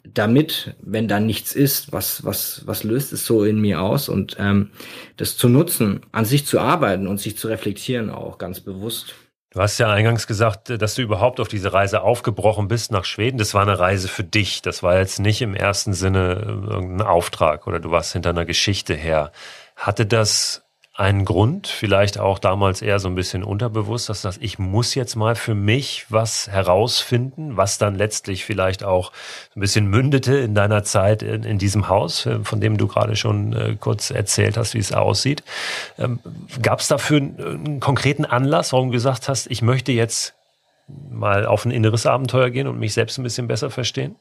[0.05, 1.93] damit, wenn da nichts ist?
[1.93, 4.09] Was, was, was löst es so in mir aus?
[4.09, 4.71] Und ähm,
[5.17, 9.14] das zu nutzen, an sich zu arbeiten und sich zu reflektieren auch ganz bewusst.
[9.51, 13.38] Du hast ja eingangs gesagt, dass du überhaupt auf diese Reise aufgebrochen bist nach Schweden.
[13.38, 14.62] Das war eine Reise für dich.
[14.62, 18.95] Das war jetzt nicht im ersten Sinne irgendein Auftrag oder du warst hinter einer Geschichte
[18.95, 19.31] her.
[19.77, 20.63] Hatte das
[20.96, 25.16] einen Grund, vielleicht auch damals eher so ein bisschen unterbewusst, dass das, ich muss jetzt
[25.16, 29.11] mal für mich was herausfinden, was dann letztlich vielleicht auch
[29.57, 33.16] ein bisschen mündete in deiner Zeit in, in diesem Haus, äh, von dem du gerade
[33.16, 35.42] schon äh, kurz erzählt hast, wie es aussieht.
[35.98, 36.20] Ähm,
[36.62, 40.35] Gab es dafür einen, einen konkreten Anlass, warum du gesagt hast, ich möchte jetzt
[40.87, 44.14] mal auf ein inneres Abenteuer gehen und mich selbst ein bisschen besser verstehen?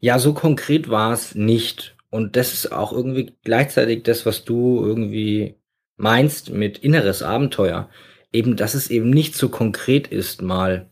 [0.00, 1.94] Ja, so konkret war es nicht.
[2.10, 5.56] Und das ist auch irgendwie gleichzeitig das, was du irgendwie
[5.96, 7.90] meinst mit inneres Abenteuer.
[8.32, 10.88] Eben, dass es eben nicht so konkret ist mal.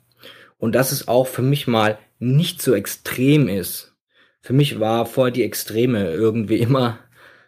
[0.58, 3.94] Und dass es auch für mich mal nicht so extrem ist.
[4.40, 6.98] Für mich war vorher die Extreme irgendwie immer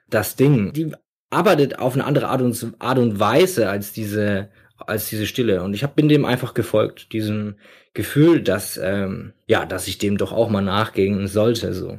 [0.09, 0.73] das Ding.
[0.73, 0.93] Die
[1.31, 5.63] arbeitet auf eine andere Art und, Art und Weise als diese, als diese Stille.
[5.63, 7.57] Und ich hab, bin dem einfach gefolgt, diesem
[7.95, 11.99] Gefühl, dass, ähm, ja, dass ich dem doch auch mal nachgehen sollte, so.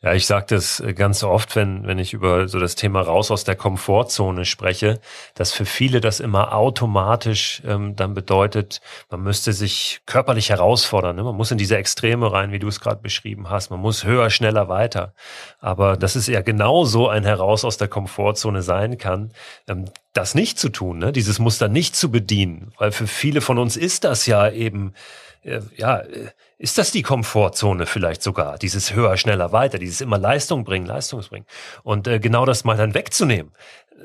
[0.00, 3.32] Ja, ich sage das äh, ganz oft, wenn, wenn ich über so das Thema raus
[3.32, 5.00] aus der Komfortzone spreche,
[5.34, 8.80] dass für viele das immer automatisch ähm, dann bedeutet,
[9.10, 11.16] man müsste sich körperlich herausfordern.
[11.16, 11.24] Ne?
[11.24, 13.70] Man muss in diese Extreme rein, wie du es gerade beschrieben hast.
[13.70, 15.14] Man muss höher, schneller, weiter.
[15.58, 19.32] Aber dass es ja genauso ein Heraus aus der Komfortzone sein kann,
[19.66, 21.10] ähm, das nicht zu tun, ne?
[21.10, 22.72] dieses Muster nicht zu bedienen.
[22.78, 24.94] Weil für viele von uns ist das ja eben
[25.42, 28.58] äh, ja, äh, ist das die Komfortzone vielleicht sogar?
[28.58, 31.46] Dieses höher, schneller, weiter, dieses immer Leistung bringen, Leistung bringen.
[31.84, 33.52] Und äh, genau das mal dann wegzunehmen,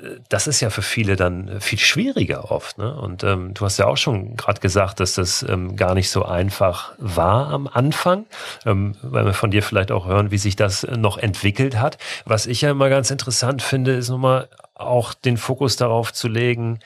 [0.01, 2.77] äh, das ist ja für viele dann viel schwieriger oft.
[2.77, 2.95] Ne?
[2.95, 6.25] Und ähm, du hast ja auch schon gerade gesagt, dass das ähm, gar nicht so
[6.25, 8.25] einfach war am Anfang,
[8.67, 11.97] ähm, weil wir von dir vielleicht auch hören, wie sich das noch entwickelt hat.
[12.25, 16.79] Was ich ja immer ganz interessant finde, ist nochmal auch den Fokus darauf zu legen,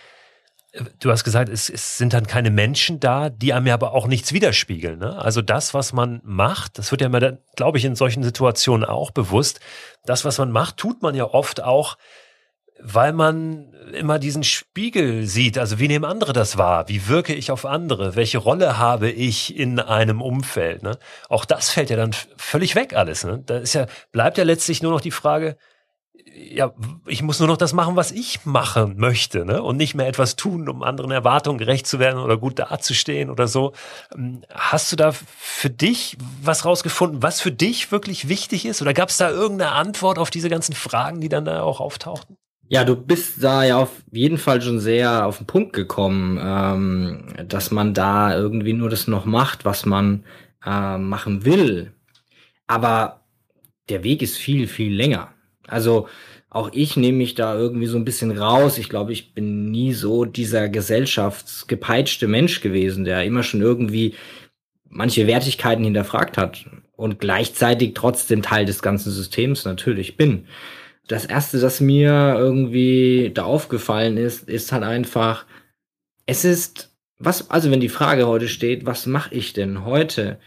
[1.00, 4.08] du hast gesagt, es, es, sind dann keine Menschen da, die einem ja aber auch
[4.08, 5.00] nichts widerspiegeln.
[5.00, 5.18] Ne?
[5.18, 9.12] Also das, was man macht, das wird ja immer, glaube ich, in solchen Situationen auch
[9.12, 9.60] bewusst.
[10.06, 11.98] Das, was man macht, tut man ja oft auch,
[12.80, 15.58] weil man immer diesen Spiegel sieht.
[15.58, 16.88] Also wie nehmen andere das wahr?
[16.90, 18.16] Wie wirke ich auf andere?
[18.16, 20.84] Welche Rolle habe ich in einem Umfeld?
[20.84, 20.98] Ne?
[21.30, 23.24] Auch das fällt ja dann völlig weg alles.
[23.24, 23.42] Ne?
[23.46, 25.58] Da ist ja, bleibt ja letztlich nur noch die Frage,
[26.38, 26.74] ja,
[27.06, 29.62] ich muss nur noch das machen, was ich machen möchte, ne?
[29.64, 33.48] Und nicht mehr etwas tun, um anderen Erwartungen gerecht zu werden oder gut dazustehen oder
[33.48, 33.74] so.
[34.16, 38.82] Ähm, hast du da für dich was rausgefunden, was für dich wirklich wichtig ist?
[38.82, 42.38] Oder gab es da irgendeine Antwort auf diese ganzen Fragen, die dann da auch auftauchten?
[42.70, 47.48] Ja, du bist da ja auf jeden Fall schon sehr auf den Punkt gekommen, ähm,
[47.48, 50.24] dass man da irgendwie nur das noch macht, was man
[50.66, 51.94] äh, machen will.
[52.68, 53.22] Aber
[53.90, 55.30] der Weg ist viel, viel länger.
[55.68, 56.08] Also
[56.50, 58.78] auch ich nehme mich da irgendwie so ein bisschen raus.
[58.78, 64.16] Ich glaube, ich bin nie so dieser gesellschaftsgepeitschte Mensch gewesen, der immer schon irgendwie
[64.90, 70.48] manche Wertigkeiten hinterfragt hat und gleichzeitig trotzdem Teil des ganzen Systems natürlich bin.
[71.08, 75.46] Das erste, das mir irgendwie da aufgefallen ist, ist halt einfach,
[76.26, 80.40] es ist, was, also wenn die Frage heute steht, was mache ich denn heute,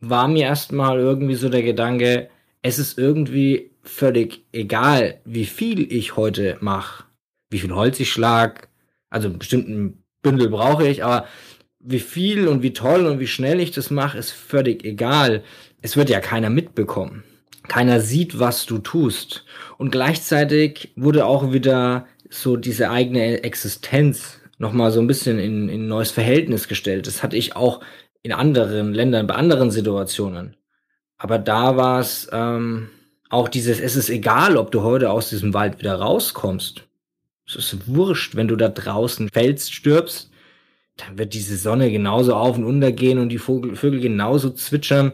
[0.00, 2.28] war mir erstmal irgendwie so der Gedanke,
[2.62, 7.04] es ist irgendwie völlig egal, wie viel ich heute mache,
[7.50, 8.68] wie viel Holz ich schlag,
[9.10, 11.26] also einen bestimmten Bündel brauche ich, aber
[11.80, 15.42] wie viel und wie toll und wie schnell ich das mache, ist völlig egal.
[15.80, 17.24] Es wird ja keiner mitbekommen.
[17.68, 19.44] Keiner sieht, was du tust.
[19.78, 25.84] Und gleichzeitig wurde auch wieder so diese eigene Existenz nochmal so ein bisschen in, in
[25.84, 27.06] ein neues Verhältnis gestellt.
[27.06, 27.80] Das hatte ich auch
[28.22, 30.56] in anderen Ländern, bei anderen Situationen.
[31.18, 32.88] Aber da war es, ähm,
[33.32, 36.86] auch dieses, es ist egal, ob du heute aus diesem Wald wieder rauskommst.
[37.46, 40.30] Es ist wurscht, wenn du da draußen fällst, stirbst.
[40.98, 45.12] dann wird diese Sonne genauso auf und untergehen und die Vogel, Vögel genauso zwitschern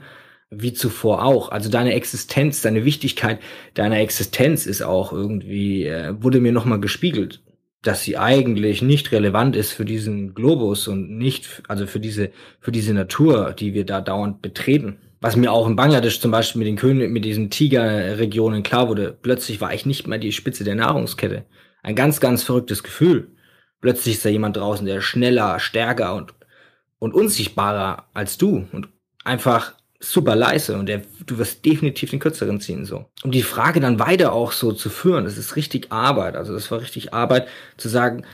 [0.50, 1.50] wie zuvor auch.
[1.52, 3.38] Also deine Existenz, deine Wichtigkeit
[3.74, 7.42] deiner Existenz ist auch irgendwie, äh, wurde mir nochmal gespiegelt,
[7.82, 12.72] dass sie eigentlich nicht relevant ist für diesen Globus und nicht, also für diese, für
[12.72, 14.98] diese Natur, die wir da dauernd betreten.
[15.20, 19.16] Was mir auch in Bangladesch zum Beispiel mit den König, mit diesen Tigerregionen klar wurde,
[19.20, 21.44] plötzlich war ich nicht mehr die Spitze der Nahrungskette.
[21.82, 23.32] Ein ganz, ganz verrücktes Gefühl.
[23.80, 26.34] Plötzlich ist da jemand draußen, der schneller, stärker und,
[26.98, 28.88] und unsichtbarer als du und
[29.24, 33.06] einfach super leise und der, du wirst definitiv den kürzeren ziehen, so.
[33.24, 36.70] Um die Frage dann weiter auch so zu führen, das ist richtig Arbeit, also das
[36.70, 38.24] war richtig Arbeit, zu sagen,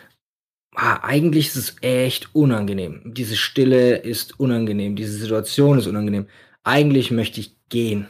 [0.75, 3.01] ah, eigentlich ist es echt unangenehm.
[3.15, 6.27] Diese Stille ist unangenehm, diese Situation ist unangenehm.
[6.65, 8.09] Eigentlich möchte ich gehen.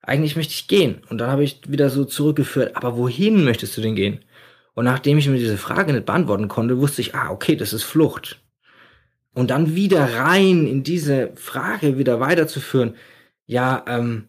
[0.00, 1.02] Eigentlich möchte ich gehen.
[1.08, 4.24] Und dann habe ich wieder so zurückgeführt, aber wohin möchtest du denn gehen?
[4.74, 7.84] Und nachdem ich mir diese Frage nicht beantworten konnte, wusste ich, ah, okay, das ist
[7.84, 8.42] Flucht
[9.34, 12.94] und dann wieder rein in diese Frage wieder weiterzuführen,
[13.46, 14.28] ja, ähm,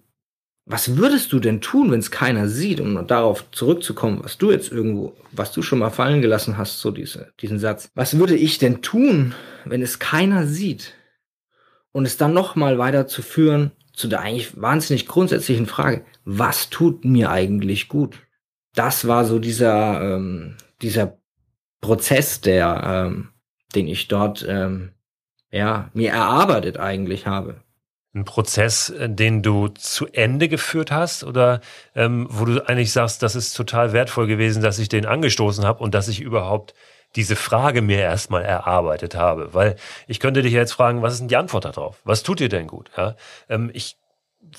[0.66, 4.72] was würdest du denn tun, wenn es keiner sieht, um darauf zurückzukommen, was du jetzt
[4.72, 7.90] irgendwo, was du schon mal fallen gelassen hast, so diese, diesen Satz.
[7.96, 10.94] Was würde ich denn tun, wenn es keiner sieht?
[11.94, 17.88] Und es dann nochmal weiterzuführen zu der eigentlich wahnsinnig grundsätzlichen Frage, was tut mir eigentlich
[17.88, 18.18] gut?
[18.76, 21.18] Das war so dieser, ähm, dieser
[21.80, 23.30] Prozess, der, ähm,
[23.76, 24.94] den ich dort ähm,
[25.52, 27.62] ja mir erarbeitet eigentlich habe.
[28.16, 31.62] Ein Prozess, äh, den du zu Ende geführt hast oder
[31.94, 35.84] ähm, wo du eigentlich sagst, das ist total wertvoll gewesen, dass ich den angestoßen habe
[35.84, 36.74] und dass ich überhaupt
[37.16, 39.54] diese Frage mir erstmal erarbeitet habe.
[39.54, 39.76] Weil
[40.08, 42.00] ich könnte dich jetzt fragen, was ist denn die Antwort darauf?
[42.04, 42.92] Was tut dir denn gut?
[42.98, 43.16] Ja?
[43.50, 43.98] Ähm, ich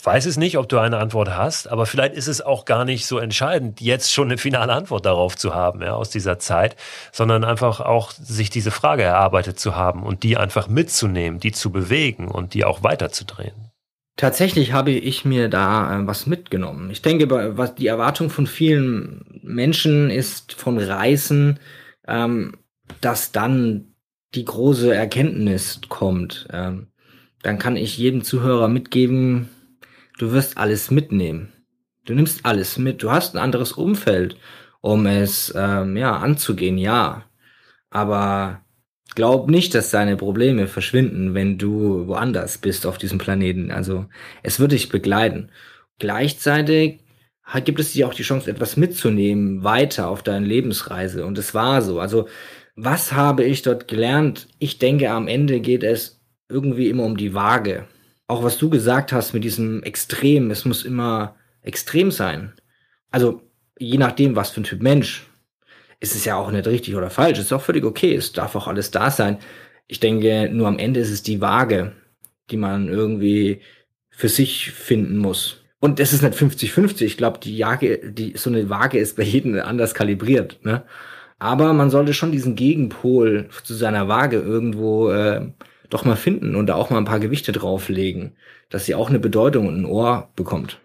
[0.02, 3.06] weiß es nicht, ob du eine Antwort hast, aber vielleicht ist es auch gar nicht
[3.06, 6.76] so entscheidend, jetzt schon eine finale Antwort darauf zu haben, ja, aus dieser Zeit,
[7.12, 11.70] sondern einfach auch sich diese Frage erarbeitet zu haben und die einfach mitzunehmen, die zu
[11.70, 13.70] bewegen und die auch weiterzudrehen.
[14.16, 16.90] Tatsächlich habe ich mir da äh, was mitgenommen.
[16.90, 21.58] Ich denke, was die Erwartung von vielen Menschen ist von Reisen,
[22.06, 22.56] ähm,
[23.00, 23.94] dass dann
[24.34, 26.46] die große Erkenntnis kommt.
[26.52, 26.88] Ähm,
[27.42, 29.48] dann kann ich jedem Zuhörer mitgeben,
[30.18, 31.52] du wirst alles mitnehmen.
[32.04, 33.02] Du nimmst alles mit.
[33.02, 34.36] Du hast ein anderes Umfeld,
[34.80, 37.24] um es ähm, ja anzugehen, ja.
[37.90, 38.62] Aber
[39.14, 43.70] glaub nicht, dass deine Probleme verschwinden, wenn du woanders bist auf diesem Planeten.
[43.70, 44.06] Also
[44.42, 45.50] es wird dich begleiten.
[45.98, 47.03] Gleichzeitig
[47.64, 51.26] gibt es dir auch die Chance, etwas mitzunehmen weiter auf deine Lebensreise.
[51.26, 52.00] Und es war so.
[52.00, 52.28] Also
[52.76, 54.48] was habe ich dort gelernt?
[54.58, 57.86] Ich denke, am Ende geht es irgendwie immer um die Waage
[58.26, 62.52] auch was du gesagt hast mit diesem Extrem, es muss immer extrem sein.
[63.10, 63.42] Also
[63.78, 65.26] je nachdem, was für ein Typ Mensch,
[66.00, 67.38] ist es ja auch nicht richtig oder falsch.
[67.38, 68.14] Es ist auch völlig okay.
[68.14, 69.38] Es darf auch alles da sein.
[69.86, 71.92] Ich denke, nur am Ende ist es die Waage,
[72.50, 73.60] die man irgendwie
[74.10, 75.63] für sich finden muss.
[75.84, 77.04] Und es ist nicht 50-50.
[77.04, 80.64] Ich glaube, die Jage, die, so eine Waage ist bei jedem anders kalibriert.
[80.64, 80.82] Ne?
[81.38, 85.46] Aber man sollte schon diesen Gegenpol zu seiner Waage irgendwo äh,
[85.90, 88.34] doch mal finden und da auch mal ein paar Gewichte drauflegen,
[88.70, 90.80] dass sie auch eine Bedeutung und ein Ohr bekommt.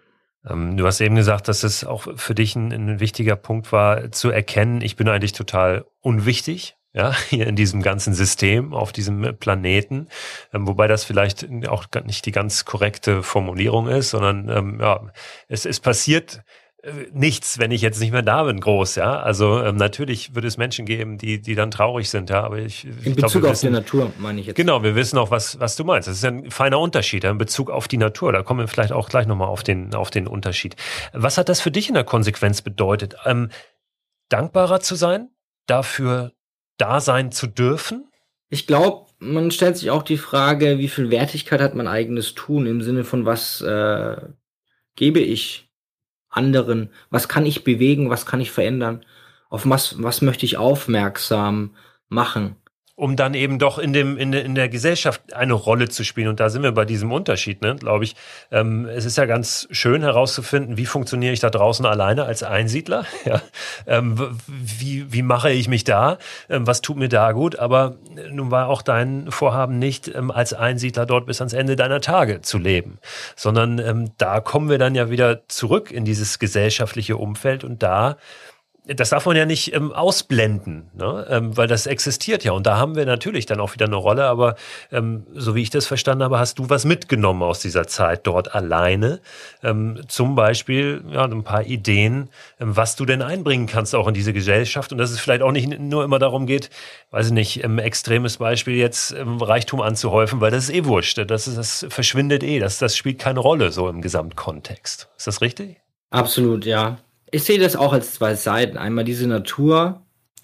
[0.46, 4.12] Ähm, du hast eben gesagt, dass es auch für dich ein, ein, wichtiger Punkt war,
[4.12, 6.76] zu erkennen, ich bin eigentlich total unwichtig.
[6.92, 10.08] Ja, hier in diesem ganzen System, auf diesem Planeten,
[10.52, 15.12] ähm, wobei das vielleicht auch nicht die ganz korrekte Formulierung ist, sondern ähm, ja,
[15.48, 16.42] es, es passiert
[17.12, 19.20] nichts, wenn ich jetzt nicht mehr da bin, groß, ja.
[19.20, 22.42] Also ähm, natürlich wird es Menschen geben, die, die dann traurig sind, ja.
[22.42, 24.56] Aber ich, in ich Bezug glaub, auf wissen, die Natur meine ich jetzt.
[24.56, 26.08] Genau, wir wissen auch, was, was du meinst.
[26.08, 28.32] Das ist ein feiner Unterschied ja, in Bezug auf die Natur.
[28.32, 30.74] Da kommen wir vielleicht auch gleich nochmal auf den, auf den Unterschied.
[31.12, 33.14] Was hat das für dich in der Konsequenz bedeutet?
[33.26, 33.50] Ähm,
[34.30, 35.28] dankbarer zu sein,
[35.66, 36.32] dafür
[36.80, 38.08] da sein zu dürfen?
[38.48, 42.66] Ich glaube, man stellt sich auch die Frage, wie viel Wertigkeit hat mein eigenes Tun
[42.66, 44.16] im Sinne von was äh,
[44.96, 45.70] gebe ich
[46.28, 46.90] anderen?
[47.10, 48.10] Was kann ich bewegen?
[48.10, 49.04] Was kann ich verändern?
[49.48, 51.76] Auf was, was möchte ich aufmerksam
[52.08, 52.56] machen?
[53.00, 56.28] Um dann eben doch in dem in, der in der Gesellschaft eine Rolle zu spielen.
[56.28, 58.14] Und da sind wir bei diesem Unterschied, ne, glaube ich.
[58.50, 63.06] Ähm, es ist ja ganz schön herauszufinden, wie funktioniere ich da draußen alleine als Einsiedler?
[63.24, 63.42] Ja,
[63.86, 66.18] ähm, wie wie mache ich mich da?
[66.48, 67.58] Ähm, was tut mir da gut?
[67.58, 67.96] Aber
[68.30, 72.40] nun war auch dein Vorhaben nicht ähm, als Einsiedler dort bis ans Ende deiner Tage
[72.40, 72.98] zu leben,
[73.36, 78.16] sondern ähm, da kommen wir dann ja wieder zurück in dieses gesellschaftliche Umfeld und da
[78.86, 81.26] das darf man ja nicht ähm, ausblenden, ne?
[81.28, 82.52] ähm, weil das existiert ja.
[82.52, 84.24] Und da haben wir natürlich dann auch wieder eine Rolle.
[84.24, 84.56] Aber
[84.90, 88.54] ähm, so wie ich das verstanden habe, hast du was mitgenommen aus dieser Zeit dort
[88.54, 89.20] alleine.
[89.62, 94.14] Ähm, zum Beispiel ja, ein paar Ideen, ähm, was du denn einbringen kannst auch in
[94.14, 94.92] diese Gesellschaft.
[94.92, 96.70] Und dass es vielleicht auch nicht nur immer darum geht,
[97.10, 101.18] weiß ich nicht, ähm, extremes Beispiel jetzt ähm, Reichtum anzuhäufen, weil das ist eh wurscht.
[101.28, 102.58] Das, ist, das verschwindet eh.
[102.58, 105.08] Das, das spielt keine Rolle so im Gesamtkontext.
[105.16, 105.76] Ist das richtig?
[106.10, 106.98] Absolut, ja
[107.30, 108.76] ich sehe das auch als zwei Seiten.
[108.76, 110.02] Einmal diese Natur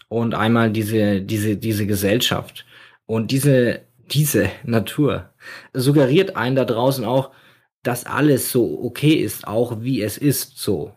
[0.09, 2.65] und einmal diese, diese, diese Gesellschaft.
[3.07, 3.81] Und diese,
[4.11, 5.31] diese Natur
[5.73, 7.31] suggeriert einen da draußen auch,
[7.83, 10.93] dass alles so okay ist, auch wie es ist, so.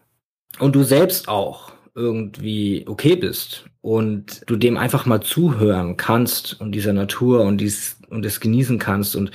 [0.60, 6.72] Und du selbst auch irgendwie okay bist und du dem einfach mal zuhören kannst und
[6.72, 9.32] dieser Natur und dies und es genießen kannst und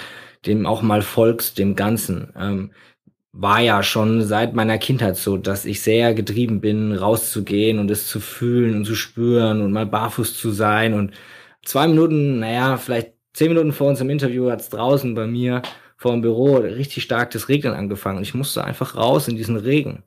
[0.47, 2.33] dem auch mal folgst, dem Ganzen.
[2.37, 2.71] Ähm,
[3.37, 8.07] war ja schon seit meiner Kindheit so, dass ich sehr getrieben bin, rauszugehen und es
[8.07, 10.95] zu fühlen und zu spüren und mal barfuß zu sein.
[10.95, 11.13] Und
[11.65, 15.63] zwei Minuten, naja, vielleicht zehn Minuten vor unserem Interview hat's draußen bei mir
[15.97, 18.19] vor dem Büro richtig stark das Regnen angefangen.
[18.19, 20.05] Und ich musste einfach raus in diesen Regen.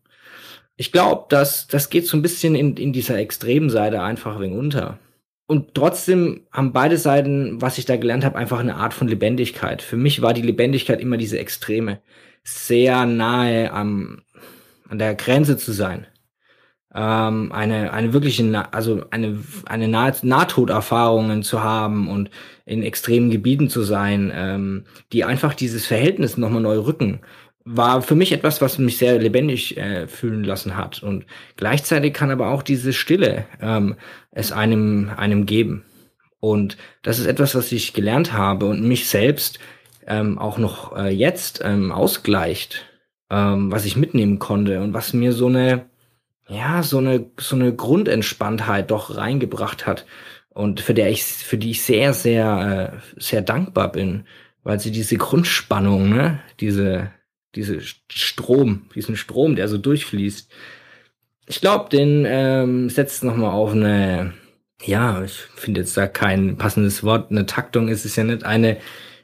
[0.78, 4.58] Ich glaube, dass das geht so ein bisschen in, in dieser extremen Seite einfach wegen
[4.58, 5.00] unter.
[5.48, 9.82] Und trotzdem haben beide Seiten, was ich da gelernt habe, einfach eine Art von Lebendigkeit.
[9.82, 12.00] Für mich war die Lebendigkeit immer diese Extreme
[12.48, 14.22] sehr nahe am,
[14.88, 16.08] an der Grenze zu sein.
[16.96, 22.30] Ähm, eine, eine wirkliche, also eine, eine Nah Nahtoderfahrungen zu haben und
[22.66, 27.20] in extremen Gebieten zu sein, ähm, die einfach dieses Verhältnis nochmal neu rücken,
[27.66, 31.04] war für mich etwas, was mich sehr lebendig äh, fühlen lassen hat.
[31.04, 31.26] Und
[31.58, 33.96] gleichzeitig kann aber auch diese Stille ähm,
[34.32, 35.84] es einem, einem geben.
[36.40, 39.60] Und das ist etwas, was ich gelernt habe und mich selbst
[40.08, 42.86] ähm, auch noch äh, jetzt ähm, ausgleicht,
[43.30, 45.86] ähm, was ich mitnehmen konnte und was mir so eine,
[46.48, 50.06] ja, so eine, so eine Grundentspanntheit doch reingebracht hat
[50.50, 54.26] und für der ich, für die ich sehr, sehr, äh, sehr dankbar bin,
[54.64, 57.12] weil sie diese Grundspannung, ne, diese,
[57.56, 57.80] diese
[58.10, 60.52] Strom, diesen Strom, der so durchfließt,
[61.50, 64.34] ich glaube, den ähm, setzt noch mal auf eine,
[64.84, 68.78] ja, ich finde jetzt da kein passendes Wort, eine Taktung ist es ja nicht, eine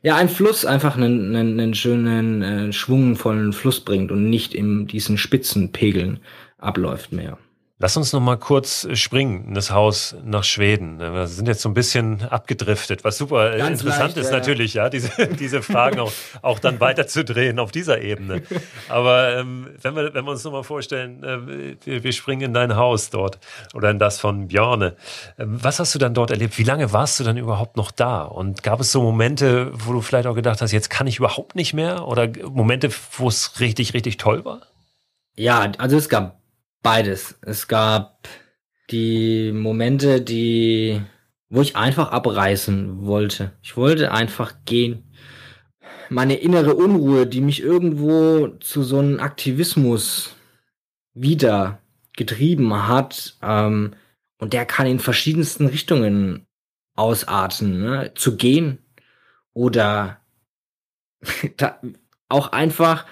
[0.04, 4.86] ja, ein Fluss einfach einen, einen, einen schönen, äh, schwungvollen Fluss bringt und nicht in
[4.86, 6.20] diesen Spitzenpegeln
[6.58, 7.38] abläuft mehr.
[7.84, 11.00] Lass uns noch mal kurz springen in das Haus nach Schweden.
[11.00, 14.38] Wir sind jetzt so ein bisschen abgedriftet, was super Ganz interessant leicht, ist ja.
[14.38, 18.42] natürlich, ja, diese, diese Fragen auch, auch dann weiterzudrehen auf dieser Ebene.
[18.88, 22.54] Aber ähm, wenn, wir, wenn wir uns noch mal vorstellen, äh, wir, wir, springen in
[22.54, 23.40] dein Haus dort
[23.74, 24.96] oder in das von Björne.
[25.38, 26.58] Ähm, was hast du dann dort erlebt?
[26.58, 28.22] Wie lange warst du dann überhaupt noch da?
[28.22, 31.58] Und gab es so Momente, wo du vielleicht auch gedacht hast, jetzt kann ich überhaupt
[31.58, 32.08] nicht mehr?
[32.08, 34.62] Oder Momente, wo es richtig, richtig toll war?
[35.36, 36.43] Ja, also es gab
[36.84, 37.40] Beides.
[37.42, 38.28] Es gab
[38.92, 41.02] die Momente, die,
[41.50, 43.54] wo ich einfach abreißen wollte.
[43.62, 45.06] Ich wollte einfach gehen.
[46.10, 50.36] Meine innere Unruhe, die mich irgendwo zu so einem Aktivismus
[51.14, 51.80] wieder
[52.18, 53.96] getrieben hat, ähm,
[54.38, 56.46] und der kann in verschiedensten Richtungen
[56.96, 58.12] ausarten, ne?
[58.14, 58.80] zu gehen
[59.54, 60.20] oder
[62.28, 63.06] auch einfach,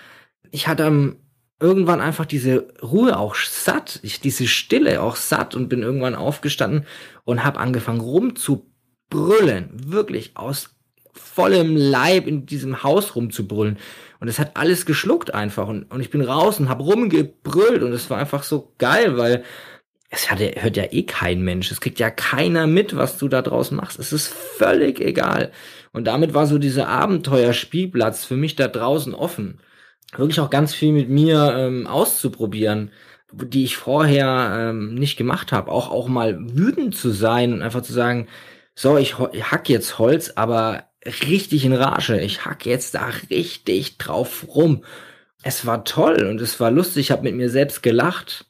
[0.52, 1.21] ich hatte am
[1.62, 6.86] irgendwann einfach diese Ruhe auch satt, ich diese Stille auch satt und bin irgendwann aufgestanden
[7.24, 10.72] und habe angefangen rumzubrüllen, wirklich aus
[11.14, 13.78] vollem Leib in diesem Haus rumzubrüllen.
[14.20, 17.94] Und es hat alles geschluckt einfach und, und ich bin raus und habe rumgebrüllt und
[17.94, 19.44] es war einfach so geil, weil
[20.10, 23.42] es hat, hört ja eh kein Mensch, es kriegt ja keiner mit, was du da
[23.42, 25.52] draußen machst, es ist völlig egal.
[25.94, 29.60] Und damit war so dieser Abenteuerspielplatz für mich da draußen offen
[30.18, 32.92] wirklich auch ganz viel mit mir ähm, auszuprobieren,
[33.32, 35.72] die ich vorher ähm, nicht gemacht habe.
[35.72, 38.28] Auch auch mal wütend zu sein und einfach zu sagen,
[38.76, 42.20] so, ich, hack jetzt Holz, aber richtig in Rage.
[42.20, 44.84] Ich hack jetzt da richtig drauf rum.
[45.44, 47.08] Es war toll und es war lustig.
[47.08, 48.46] Ich habe mit mir selbst gelacht,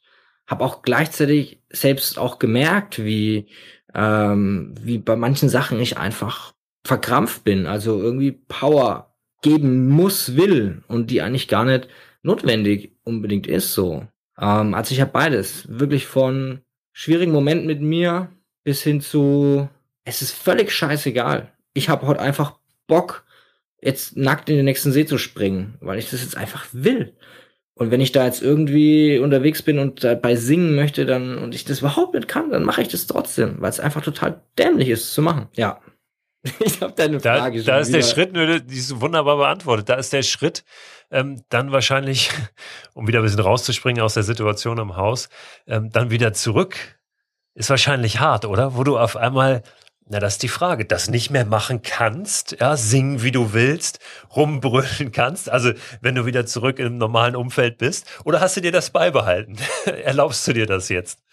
[0.48, 3.48] habe auch gleichzeitig selbst auch gemerkt, wie
[3.94, 6.54] ähm, wie bei manchen Sachen ich einfach
[6.86, 7.68] verkrampft bin.
[7.68, 9.11] Also irgendwie Power
[9.42, 11.88] geben muss, will und die eigentlich gar nicht
[12.24, 14.08] notwendig unbedingt ist so.
[14.40, 15.68] Ähm, also ich habe beides.
[15.70, 16.62] Wirklich von
[16.94, 18.30] schwierigen Momenten mit mir
[18.64, 19.70] bis hin zu,
[20.06, 21.52] es ist völlig scheißegal.
[21.74, 23.24] Ich habe heute einfach Bock,
[23.82, 27.16] jetzt nackt in den nächsten See zu springen, weil ich das jetzt einfach will.
[27.74, 31.66] Und wenn ich da jetzt irgendwie unterwegs bin und dabei singen möchte, dann und ich
[31.66, 35.14] das überhaupt nicht kann, dann mache ich das trotzdem, weil es einfach total dämlich ist
[35.14, 35.48] zu machen.
[35.56, 35.80] Ja,
[36.60, 37.66] Ich habe deine Frage da, schon.
[37.66, 38.00] Da ist wieder.
[38.00, 39.90] der Schritt, die ist wunderbar beantwortet.
[39.90, 40.64] Da ist der Schritt,
[41.12, 42.32] ähm, dann wahrscheinlich,
[42.94, 45.30] um wieder ein bisschen rauszuspringen aus der Situation im Haus,
[45.68, 46.78] ähm, dann wieder zurück
[47.54, 48.78] ist wahrscheinlich hart, oder?
[48.78, 49.62] Wo du auf einmal
[50.12, 54.00] na, das ist die Frage, das nicht mehr machen kannst, ja, singen wie du willst,
[54.36, 55.72] rumbrüllen kannst, also
[56.02, 59.56] wenn du wieder zurück im normalen Umfeld bist, oder hast du dir das beibehalten?
[59.86, 61.24] Erlaubst du dir das jetzt?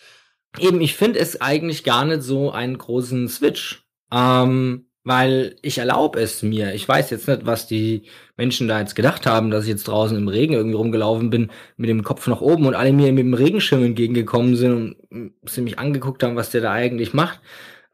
[0.59, 3.82] Eben, ich finde es eigentlich gar nicht so einen großen Switch.
[4.12, 6.74] Ähm, weil ich erlaube es mir.
[6.74, 8.02] Ich weiß jetzt nicht, was die
[8.36, 11.88] Menschen da jetzt gedacht haben, dass ich jetzt draußen im Regen irgendwie rumgelaufen bin, mit
[11.88, 15.78] dem Kopf nach oben und alle mir mit dem Regenschirm entgegengekommen sind und sie mich
[15.78, 17.40] angeguckt haben, was der da eigentlich macht.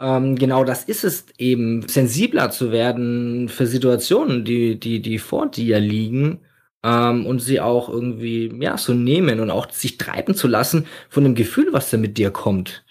[0.01, 5.47] Ähm, genau das ist es eben, sensibler zu werden für Situationen, die, die, die vor
[5.49, 6.41] dir liegen.
[6.83, 11.23] Ähm, und sie auch irgendwie, ja, so nehmen und auch sich treiben zu lassen von
[11.23, 12.85] dem Gefühl, was da mit dir kommt.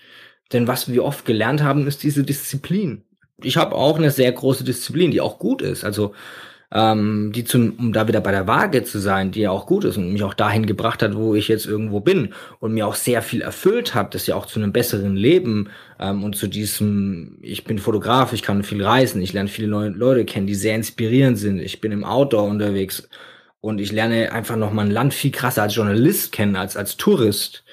[0.53, 3.03] Denn was wir oft gelernt haben, ist diese Disziplin
[3.46, 5.84] ich habe auch eine sehr große Disziplin, die auch gut ist.
[5.84, 6.14] Also
[6.74, 9.84] ähm, die zum, um da wieder bei der Waage zu sein, die ja auch gut
[9.84, 12.96] ist und mich auch dahin gebracht hat, wo ich jetzt irgendwo bin und mir auch
[12.96, 15.70] sehr viel erfüllt hat, das ja auch zu einem besseren Leben
[16.00, 19.89] ähm, und zu diesem, ich bin Fotograf, ich kann viel reisen, ich lerne viele neue
[19.89, 23.08] Leute kennen, die sehr inspirierend sind, ich bin im Outdoor unterwegs
[23.62, 26.98] und ich lerne einfach noch mal ein Land viel krasser als Journalist kennen, als als
[26.98, 27.64] Tourist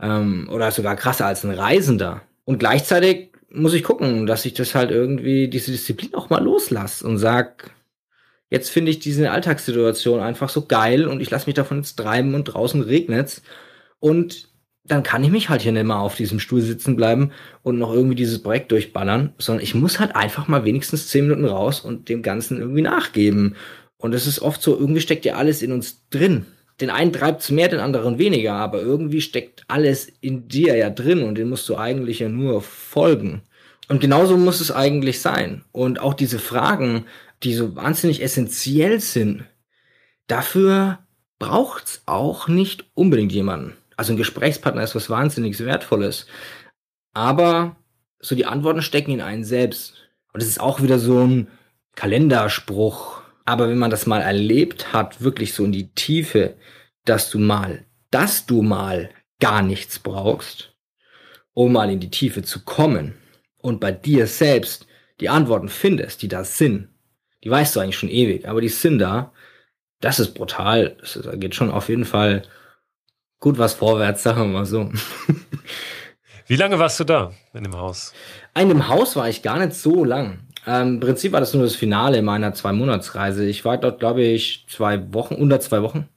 [0.00, 2.22] ähm, oder sogar krasser als ein Reisender.
[2.44, 7.06] Und gleichzeitig muss ich gucken, dass ich das halt irgendwie, diese Disziplin auch mal loslasse
[7.06, 7.74] und sag,
[8.50, 12.34] jetzt finde ich diese Alltagssituation einfach so geil und ich lasse mich davon jetzt treiben
[12.34, 13.42] und draußen regnet's.
[13.98, 14.48] Und
[14.84, 17.32] dann kann ich mich halt hier nicht mal auf diesem Stuhl sitzen bleiben
[17.62, 21.44] und noch irgendwie dieses Projekt durchballern, sondern ich muss halt einfach mal wenigstens zehn Minuten
[21.44, 23.56] raus und dem Ganzen irgendwie nachgeben.
[23.98, 26.46] Und es ist oft so, irgendwie steckt ja alles in uns drin.
[26.80, 31.22] Den einen treibt's mehr, den anderen weniger, aber irgendwie steckt alles in dir ja drin
[31.22, 33.42] und den musst du eigentlich ja nur folgen.
[33.88, 35.64] Und genauso muss es eigentlich sein.
[35.72, 37.06] Und auch diese Fragen,
[37.42, 39.44] die so wahnsinnig essentiell sind,
[40.26, 40.98] dafür
[41.38, 43.74] braucht's auch nicht unbedingt jemanden.
[43.96, 46.26] Also ein Gesprächspartner ist was wahnsinnig Wertvolles.
[47.14, 47.76] Aber
[48.20, 49.94] so die Antworten stecken in einen selbst.
[50.32, 51.48] Und es ist auch wieder so ein
[51.94, 53.15] Kalenderspruch.
[53.46, 56.56] Aber wenn man das mal erlebt hat, wirklich so in die Tiefe,
[57.04, 60.74] dass du mal, dass du mal gar nichts brauchst,
[61.54, 63.14] um mal in die Tiefe zu kommen,
[63.66, 64.86] und bei dir selbst
[65.18, 66.88] die Antworten findest, die da sind,
[67.42, 69.32] die weißt du eigentlich schon ewig, aber die sind da,
[70.00, 70.96] das ist brutal.
[71.00, 72.42] Das ist, da geht schon auf jeden Fall
[73.40, 74.92] gut was vorwärts, sagen wir mal so.
[76.46, 78.12] Wie lange warst du da in dem Haus?
[78.56, 80.45] In dem Haus war ich gar nicht so lang.
[80.66, 83.46] Ähm, Im Prinzip war das nur das Finale meiner Zwei-Monats-Reise.
[83.46, 86.08] Ich war dort, glaube ich, zwei Wochen, unter zwei Wochen.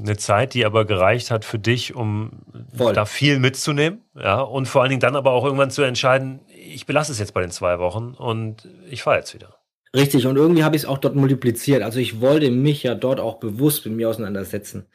[0.00, 2.40] Eine Zeit, die aber gereicht hat für dich, um
[2.74, 2.94] Voll.
[2.94, 4.00] da viel mitzunehmen.
[4.14, 7.34] Ja, und vor allen Dingen dann aber auch irgendwann zu entscheiden, ich belasse es jetzt
[7.34, 9.56] bei den zwei Wochen und ich fahre jetzt wieder.
[9.94, 11.82] Richtig, und irgendwie habe ich es auch dort multipliziert.
[11.82, 14.86] Also ich wollte mich ja dort auch bewusst mit mir auseinandersetzen.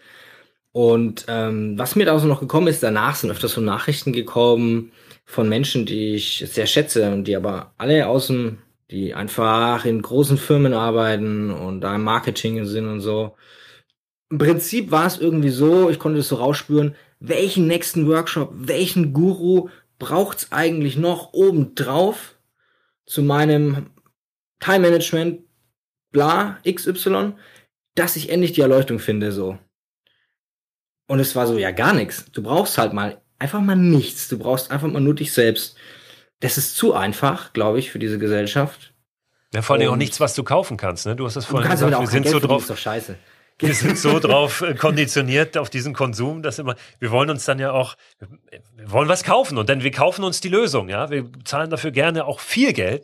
[0.72, 4.91] Und ähm, was mir da so noch gekommen ist, danach sind öfters so Nachrichten gekommen
[5.26, 8.60] von Menschen, die ich sehr schätze und die aber alle aus dem,
[8.91, 13.35] die einfach in großen Firmen arbeiten und da im Marketing sind und so
[14.29, 19.13] im Prinzip war es irgendwie so, ich konnte es so rausspüren, welchen nächsten Workshop, welchen
[19.13, 19.69] Guru
[19.99, 22.35] braucht's eigentlich noch obendrauf
[23.05, 23.91] zu meinem
[24.59, 25.43] Time Management,
[26.11, 27.33] bla, XY,
[27.95, 29.57] dass ich endlich die Erleuchtung finde, so.
[31.07, 32.29] Und es war so, ja, gar nichts.
[32.31, 34.27] Du brauchst halt mal einfach mal nichts.
[34.27, 35.76] Du brauchst einfach mal nur dich selbst.
[36.39, 38.93] Das ist zu einfach, glaube ich, für diese Gesellschaft.
[39.53, 41.15] Ja, vor allem auch nichts, was du kaufen kannst, ne?
[41.15, 42.61] Du hast das vorhin gesagt, wir sind Geld so drauf.
[42.61, 43.15] Ist doch scheiße.
[43.60, 47.58] Wir sind so drauf äh, konditioniert auf diesen Konsum, dass immer, wir wollen uns dann
[47.58, 51.10] ja auch, wir wollen was kaufen und dann wir kaufen uns die Lösung, ja.
[51.10, 53.03] Wir zahlen dafür gerne auch viel Geld.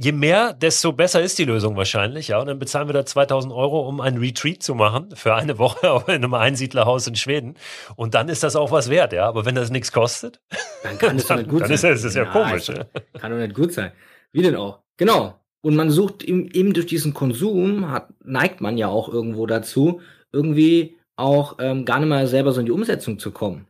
[0.00, 2.40] Je mehr, desto besser ist die Lösung wahrscheinlich, ja.
[2.40, 6.04] Und dann bezahlen wir da 2000 Euro, um ein Retreat zu machen für eine Woche
[6.08, 7.54] in einem Einsiedlerhaus in Schweden.
[7.94, 9.28] Und dann ist das auch was wert, ja.
[9.28, 10.40] Aber wenn das nichts kostet,
[10.82, 11.90] dann kann es doch nicht gut dann sein.
[11.90, 12.70] Dann ist es ja, ja komisch.
[12.70, 12.82] Also,
[13.20, 13.92] kann doch nicht gut sein.
[14.32, 14.80] Wie denn auch?
[14.96, 15.38] Genau.
[15.62, 20.00] Und man sucht eben durch diesen Konsum, hat, neigt man ja auch irgendwo dazu,
[20.32, 23.68] irgendwie auch ähm, gar nicht mal selber so in die Umsetzung zu kommen.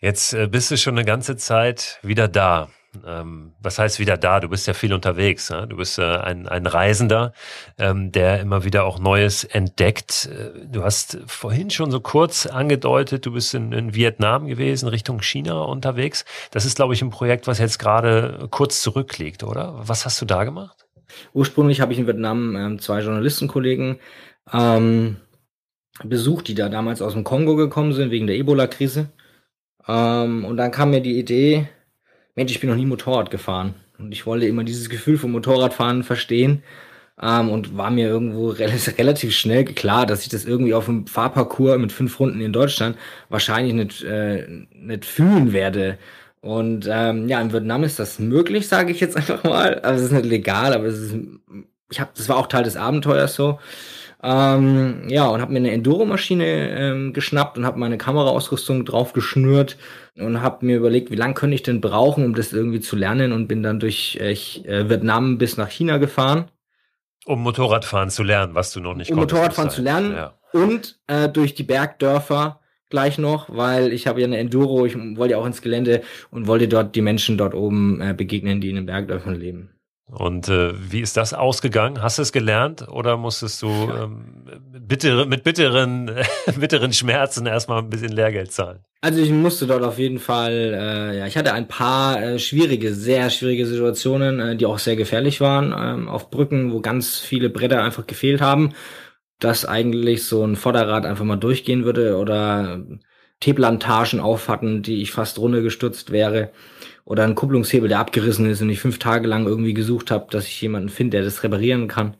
[0.00, 2.68] Jetzt äh, bist du schon eine ganze Zeit wieder da.
[3.06, 4.38] Ähm, was heißt wieder da?
[4.38, 5.48] Du bist ja viel unterwegs.
[5.48, 5.66] Ja?
[5.66, 7.32] Du bist äh, ein, ein Reisender,
[7.78, 10.28] ähm, der immer wieder auch Neues entdeckt.
[10.30, 15.22] Äh, du hast vorhin schon so kurz angedeutet, du bist in, in Vietnam gewesen, Richtung
[15.22, 16.24] China unterwegs.
[16.50, 19.80] Das ist, glaube ich, ein Projekt, was jetzt gerade kurz zurückliegt, oder?
[19.82, 20.81] Was hast du da gemacht?
[21.32, 23.98] Ursprünglich habe ich in Vietnam ähm, zwei Journalistenkollegen
[24.52, 25.16] ähm,
[26.04, 29.10] besucht, die da damals aus dem Kongo gekommen sind wegen der Ebola-Krise.
[29.86, 31.68] Ähm, und dann kam mir die Idee,
[32.34, 33.74] Mensch, ich bin noch nie Motorrad gefahren.
[33.98, 36.62] Und ich wollte immer dieses Gefühl vom Motorradfahren verstehen.
[37.20, 38.48] Ähm, und war mir irgendwo
[38.98, 42.96] relativ schnell klar, dass ich das irgendwie auf dem Fahrparcours mit fünf Runden in Deutschland
[43.28, 45.98] wahrscheinlich nicht, äh, nicht fühlen werde.
[46.42, 49.78] Und ähm, ja, in Vietnam ist das möglich, sage ich jetzt einfach mal.
[49.80, 51.14] Also es ist nicht legal, aber es ist,
[51.90, 53.58] ich habe, das war auch Teil des Abenteuers so.
[54.24, 56.44] Ähm, ja, und habe mir eine Enduro-Maschine
[56.78, 59.76] ähm, geschnappt und habe meine Kameraausrüstung drauf geschnürt
[60.16, 63.32] und habe mir überlegt, wie lange könnte ich denn brauchen, um das irgendwie zu lernen
[63.32, 66.50] und bin dann durch äh, Vietnam bis nach China gefahren.
[67.24, 70.38] Um Motorradfahren zu lernen, was du noch nicht Um Motorradfahren zu lernen ja.
[70.52, 72.61] und äh, durch die Bergdörfer
[72.92, 76.46] gleich noch, weil ich habe ja eine Enduro, ich wollte ja auch ins Gelände und
[76.46, 79.70] wollte dort die Menschen dort oben äh, begegnen, die in den Bergdörfern leben.
[80.12, 82.02] Und äh, wie ist das ausgegangen?
[82.02, 84.44] Hast du es gelernt oder musstest du ähm,
[84.78, 86.10] bittere, mit bitteren,
[86.60, 88.80] bitteren Schmerzen erstmal ein bisschen Lehrgeld zahlen?
[89.00, 92.92] Also ich musste dort auf jeden Fall, äh, ja, ich hatte ein paar äh, schwierige,
[92.92, 97.48] sehr schwierige Situationen, äh, die auch sehr gefährlich waren, ähm, auf Brücken, wo ganz viele
[97.48, 98.74] Bretter einfach gefehlt haben
[99.44, 102.82] dass eigentlich so ein Vorderrad einfach mal durchgehen würde oder
[103.40, 106.50] Teeplantagen auf hatten, die ich fast runtergestürzt wäre.
[107.04, 110.46] Oder ein Kupplungshebel, der abgerissen ist und ich fünf Tage lang irgendwie gesucht habe, dass
[110.46, 112.16] ich jemanden finde, der das reparieren kann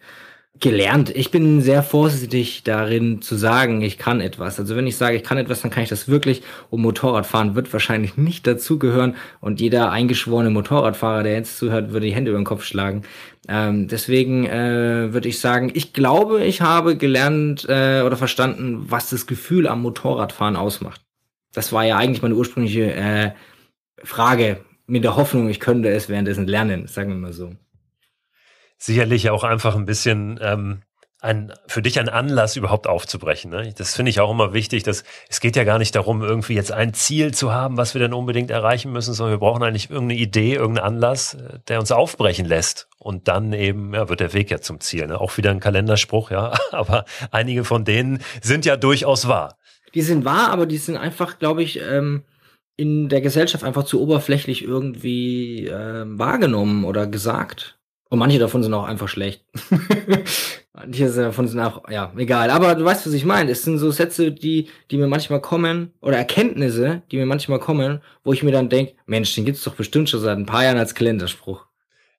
[0.61, 1.11] gelernt.
[1.11, 4.61] Ich bin sehr vorsichtig darin zu sagen, ich kann etwas.
[4.61, 6.43] Also wenn ich sage, ich kann etwas, dann kann ich das wirklich.
[6.71, 9.17] Und Motorradfahren wird wahrscheinlich nicht dazugehören.
[9.41, 13.03] Und jeder eingeschworene Motorradfahrer, der jetzt zuhört, würde die Hände über den Kopf schlagen.
[13.49, 19.11] Ähm, deswegen äh, würde ich sagen, ich glaube, ich habe gelernt äh, oder verstanden, was
[19.11, 21.01] das Gefühl am Motorradfahren ausmacht.
[21.53, 23.31] Das war ja eigentlich meine ursprüngliche äh,
[24.05, 27.53] Frage mit der Hoffnung, ich könnte es währenddessen lernen, sagen wir mal so
[28.83, 30.83] sicherlich auch einfach ein bisschen ähm,
[31.21, 33.51] ein, für dich ein Anlass überhaupt aufzubrechen.
[33.53, 33.73] Ne?
[33.77, 34.83] Das finde ich auch immer wichtig.
[34.83, 38.01] Dass, es geht ja gar nicht darum, irgendwie jetzt ein Ziel zu haben, was wir
[38.01, 41.93] dann unbedingt erreichen müssen, sondern wir brauchen eigentlich irgendeine Idee, irgendeinen Anlass, äh, der uns
[41.93, 42.89] aufbrechen lässt.
[42.99, 45.07] Und dann eben ja, wird der Weg ja zum Ziel.
[45.07, 45.21] Ne?
[45.21, 46.53] Auch wieder ein Kalenderspruch, ja.
[46.73, 49.59] Aber einige von denen sind ja durchaus wahr.
[49.95, 52.25] Die sind wahr, aber die sind einfach, glaube ich, ähm,
[52.77, 57.79] in der Gesellschaft einfach zu oberflächlich irgendwie äh, wahrgenommen oder gesagt.
[58.13, 59.43] Und manche davon sind auch einfach schlecht.
[60.75, 62.51] manche davon sind auch, ja, egal.
[62.51, 63.51] Aber du weißt, was ich meine.
[63.51, 68.03] Es sind so Sätze, die, die mir manchmal kommen, oder Erkenntnisse, die mir manchmal kommen,
[68.23, 70.77] wo ich mir dann denke, Mensch, den gibt's doch bestimmt schon seit ein paar Jahren
[70.77, 71.65] als Kalenderspruch.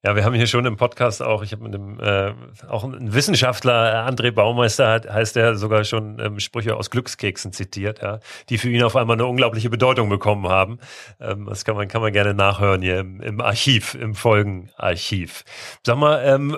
[0.06, 2.34] Ja, wir haben hier schon im Podcast auch, ich habe mit dem äh,
[2.68, 8.01] auch ein Wissenschaftler, André Baumeister hat, heißt er sogar schon ähm, Sprüche aus Glückskeksen zitiert,
[8.01, 10.80] ja, die für ihn auf einmal eine unglaubliche Bedeutung bekommen haben.
[11.22, 15.45] Ähm, das kann man kann man gerne nachhören hier im, im Archiv, im Folgenarchiv.
[15.86, 16.58] Sag mal, ähm,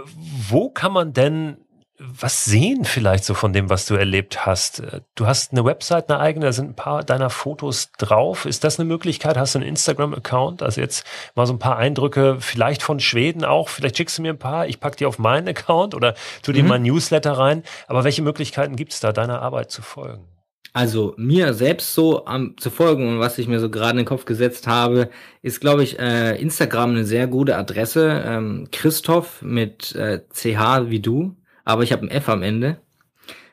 [0.50, 1.58] wo kann man denn
[1.98, 4.84] was sehen vielleicht so von dem, was du erlebt hast?
[5.16, 8.46] Du hast eine Website, eine eigene, da sind ein paar deiner Fotos drauf.
[8.46, 9.38] Ist das eine Möglichkeit?
[9.38, 10.62] Hast du einen Instagram-Account?
[10.62, 13.70] Also jetzt mal so ein paar Eindrücke, vielleicht von Schweden auch.
[13.70, 16.64] Vielleicht schickst du mir ein paar, ich pack die auf meinen Account oder tu dir
[16.64, 16.70] mhm.
[16.70, 17.64] mal Newsletter rein.
[17.88, 20.26] Aber welche Möglichkeiten gibt es da, deiner Arbeit zu folgen?
[20.74, 24.06] Also mir selbst so am, zu folgen und was ich mir so gerade in den
[24.06, 25.10] Kopf gesetzt habe,
[25.42, 28.22] ist, glaube ich, äh, Instagram eine sehr gute Adresse.
[28.26, 32.78] Ähm, Christoph mit äh, CH wie du aber ich habe ein F am Ende.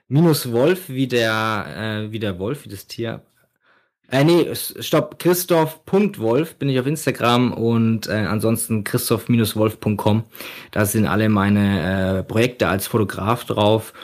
[0.07, 3.23] Minus Wolf wie der, äh, wie der Wolf, wie das Tier.
[4.11, 10.25] Äh, nee, stopp, Christoph.wolf bin ich auf Instagram und äh, ansonsten christoph-wolf.com.
[10.71, 13.95] Da sind alle meine äh, Projekte als Fotograf drauf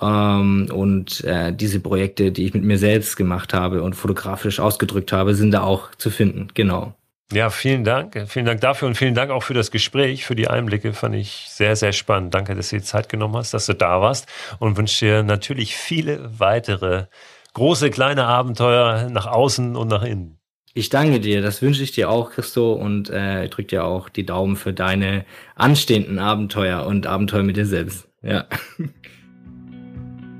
[0.00, 5.10] ähm, und äh, diese Projekte, die ich mit mir selbst gemacht habe und fotografisch ausgedrückt
[5.10, 6.46] habe, sind da auch zu finden.
[6.54, 6.94] Genau.
[7.32, 8.24] Ja, vielen Dank.
[8.28, 10.92] Vielen Dank dafür und vielen Dank auch für das Gespräch, für die Einblicke.
[10.92, 12.32] Fand ich sehr, sehr spannend.
[12.34, 14.28] Danke, dass du die Zeit genommen hast, dass du da warst
[14.60, 17.06] und wünsche dir natürlich viele weitere
[17.54, 20.38] große, kleine Abenteuer nach außen und nach innen.
[20.72, 24.10] Ich danke dir, das wünsche ich dir auch, Christo, und äh, ich drücke dir auch
[24.10, 25.24] die Daumen für deine
[25.54, 28.08] anstehenden Abenteuer und Abenteuer mit dir selbst.
[28.22, 28.44] Ja.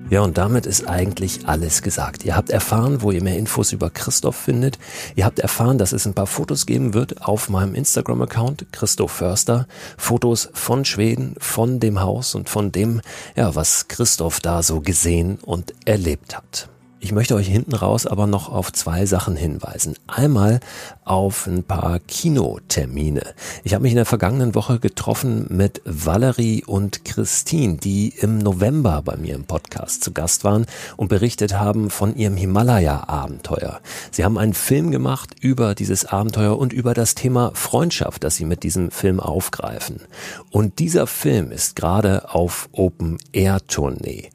[0.09, 2.25] Ja, und damit ist eigentlich alles gesagt.
[2.25, 4.79] Ihr habt erfahren, wo ihr mehr Infos über Christoph findet.
[5.17, 9.67] Ihr habt erfahren, dass es ein paar Fotos geben wird auf meinem Instagram-Account, Christoph Förster.
[9.99, 13.01] Fotos von Schweden, von dem Haus und von dem,
[13.35, 16.69] ja, was Christoph da so gesehen und erlebt hat.
[16.99, 19.97] Ich möchte euch hinten raus aber noch auf zwei Sachen hinweisen.
[20.07, 20.61] Einmal
[21.05, 23.23] auf ein paar Kinotermine.
[23.65, 29.03] Ich habe mich in der vergangenen Woche getroffen mit Valerie und Christine, die im November
[29.05, 30.65] bei mir im Podcast zu Gast waren
[30.97, 33.81] und berichtet haben von ihrem Himalaya-Abenteuer.
[34.11, 38.47] Sie haben einen Film gemacht über dieses Abenteuer und über das Thema Freundschaft, das sie
[38.47, 40.01] mit diesem Film aufgreifen.
[40.51, 44.31] Und dieser Film ist gerade auf Open-Air-Tournee.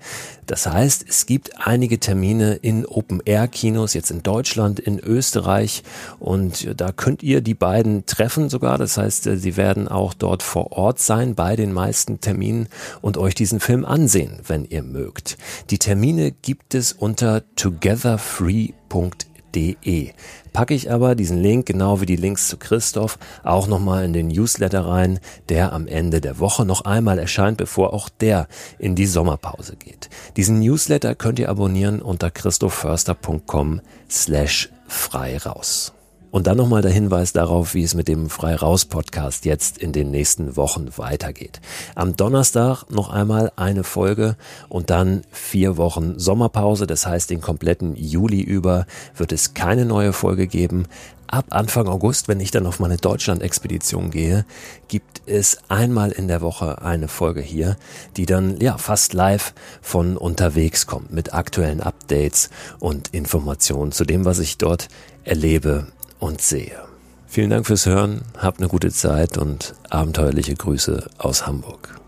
[0.51, 5.83] Das heißt, es gibt einige Termine in Open-Air-Kinos, jetzt in Deutschland, in Österreich
[6.19, 8.77] und da könnt ihr die beiden treffen sogar.
[8.77, 12.67] Das heißt, sie werden auch dort vor Ort sein bei den meisten Terminen
[13.01, 15.37] und euch diesen Film ansehen, wenn ihr mögt.
[15.69, 20.13] Die Termine gibt es unter togetherfree.de De.
[20.53, 24.27] Packe ich aber diesen Link, genau wie die Links zu Christoph, auch nochmal in den
[24.27, 28.47] Newsletter rein, der am Ende der Woche noch einmal erscheint, bevor auch der
[28.79, 30.09] in die Sommerpause geht.
[30.37, 35.93] Diesen Newsletter könnt ihr abonnieren unter christophförster.com slash frei raus.
[36.32, 39.91] Und dann nochmal der Hinweis darauf, wie es mit dem Frei Raus Podcast jetzt in
[39.91, 41.59] den nächsten Wochen weitergeht.
[41.93, 44.38] Am Donnerstag noch einmal eine Folge
[44.69, 46.88] und dann vier Wochen Sommerpause.
[46.88, 48.86] Das heißt, den kompletten Juli über
[49.17, 50.88] wird es keine neue Folge geben.
[51.27, 54.45] Ab Anfang August, wenn ich dann auf meine Deutschland-Expedition gehe,
[54.88, 57.77] gibt es einmal in der Woche eine Folge hier,
[58.17, 64.25] die dann ja fast live von unterwegs kommt mit aktuellen Updates und Informationen zu dem,
[64.25, 64.88] was ich dort
[65.23, 65.88] erlebe
[66.22, 66.80] und sehe.
[67.28, 72.01] Vielen Dank fürs Hören, habt eine gute Zeit und abenteuerliche Grüße aus Hamburg.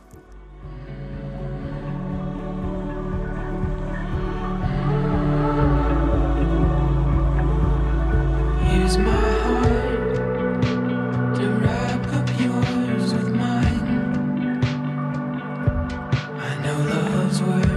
[17.41, 17.72] words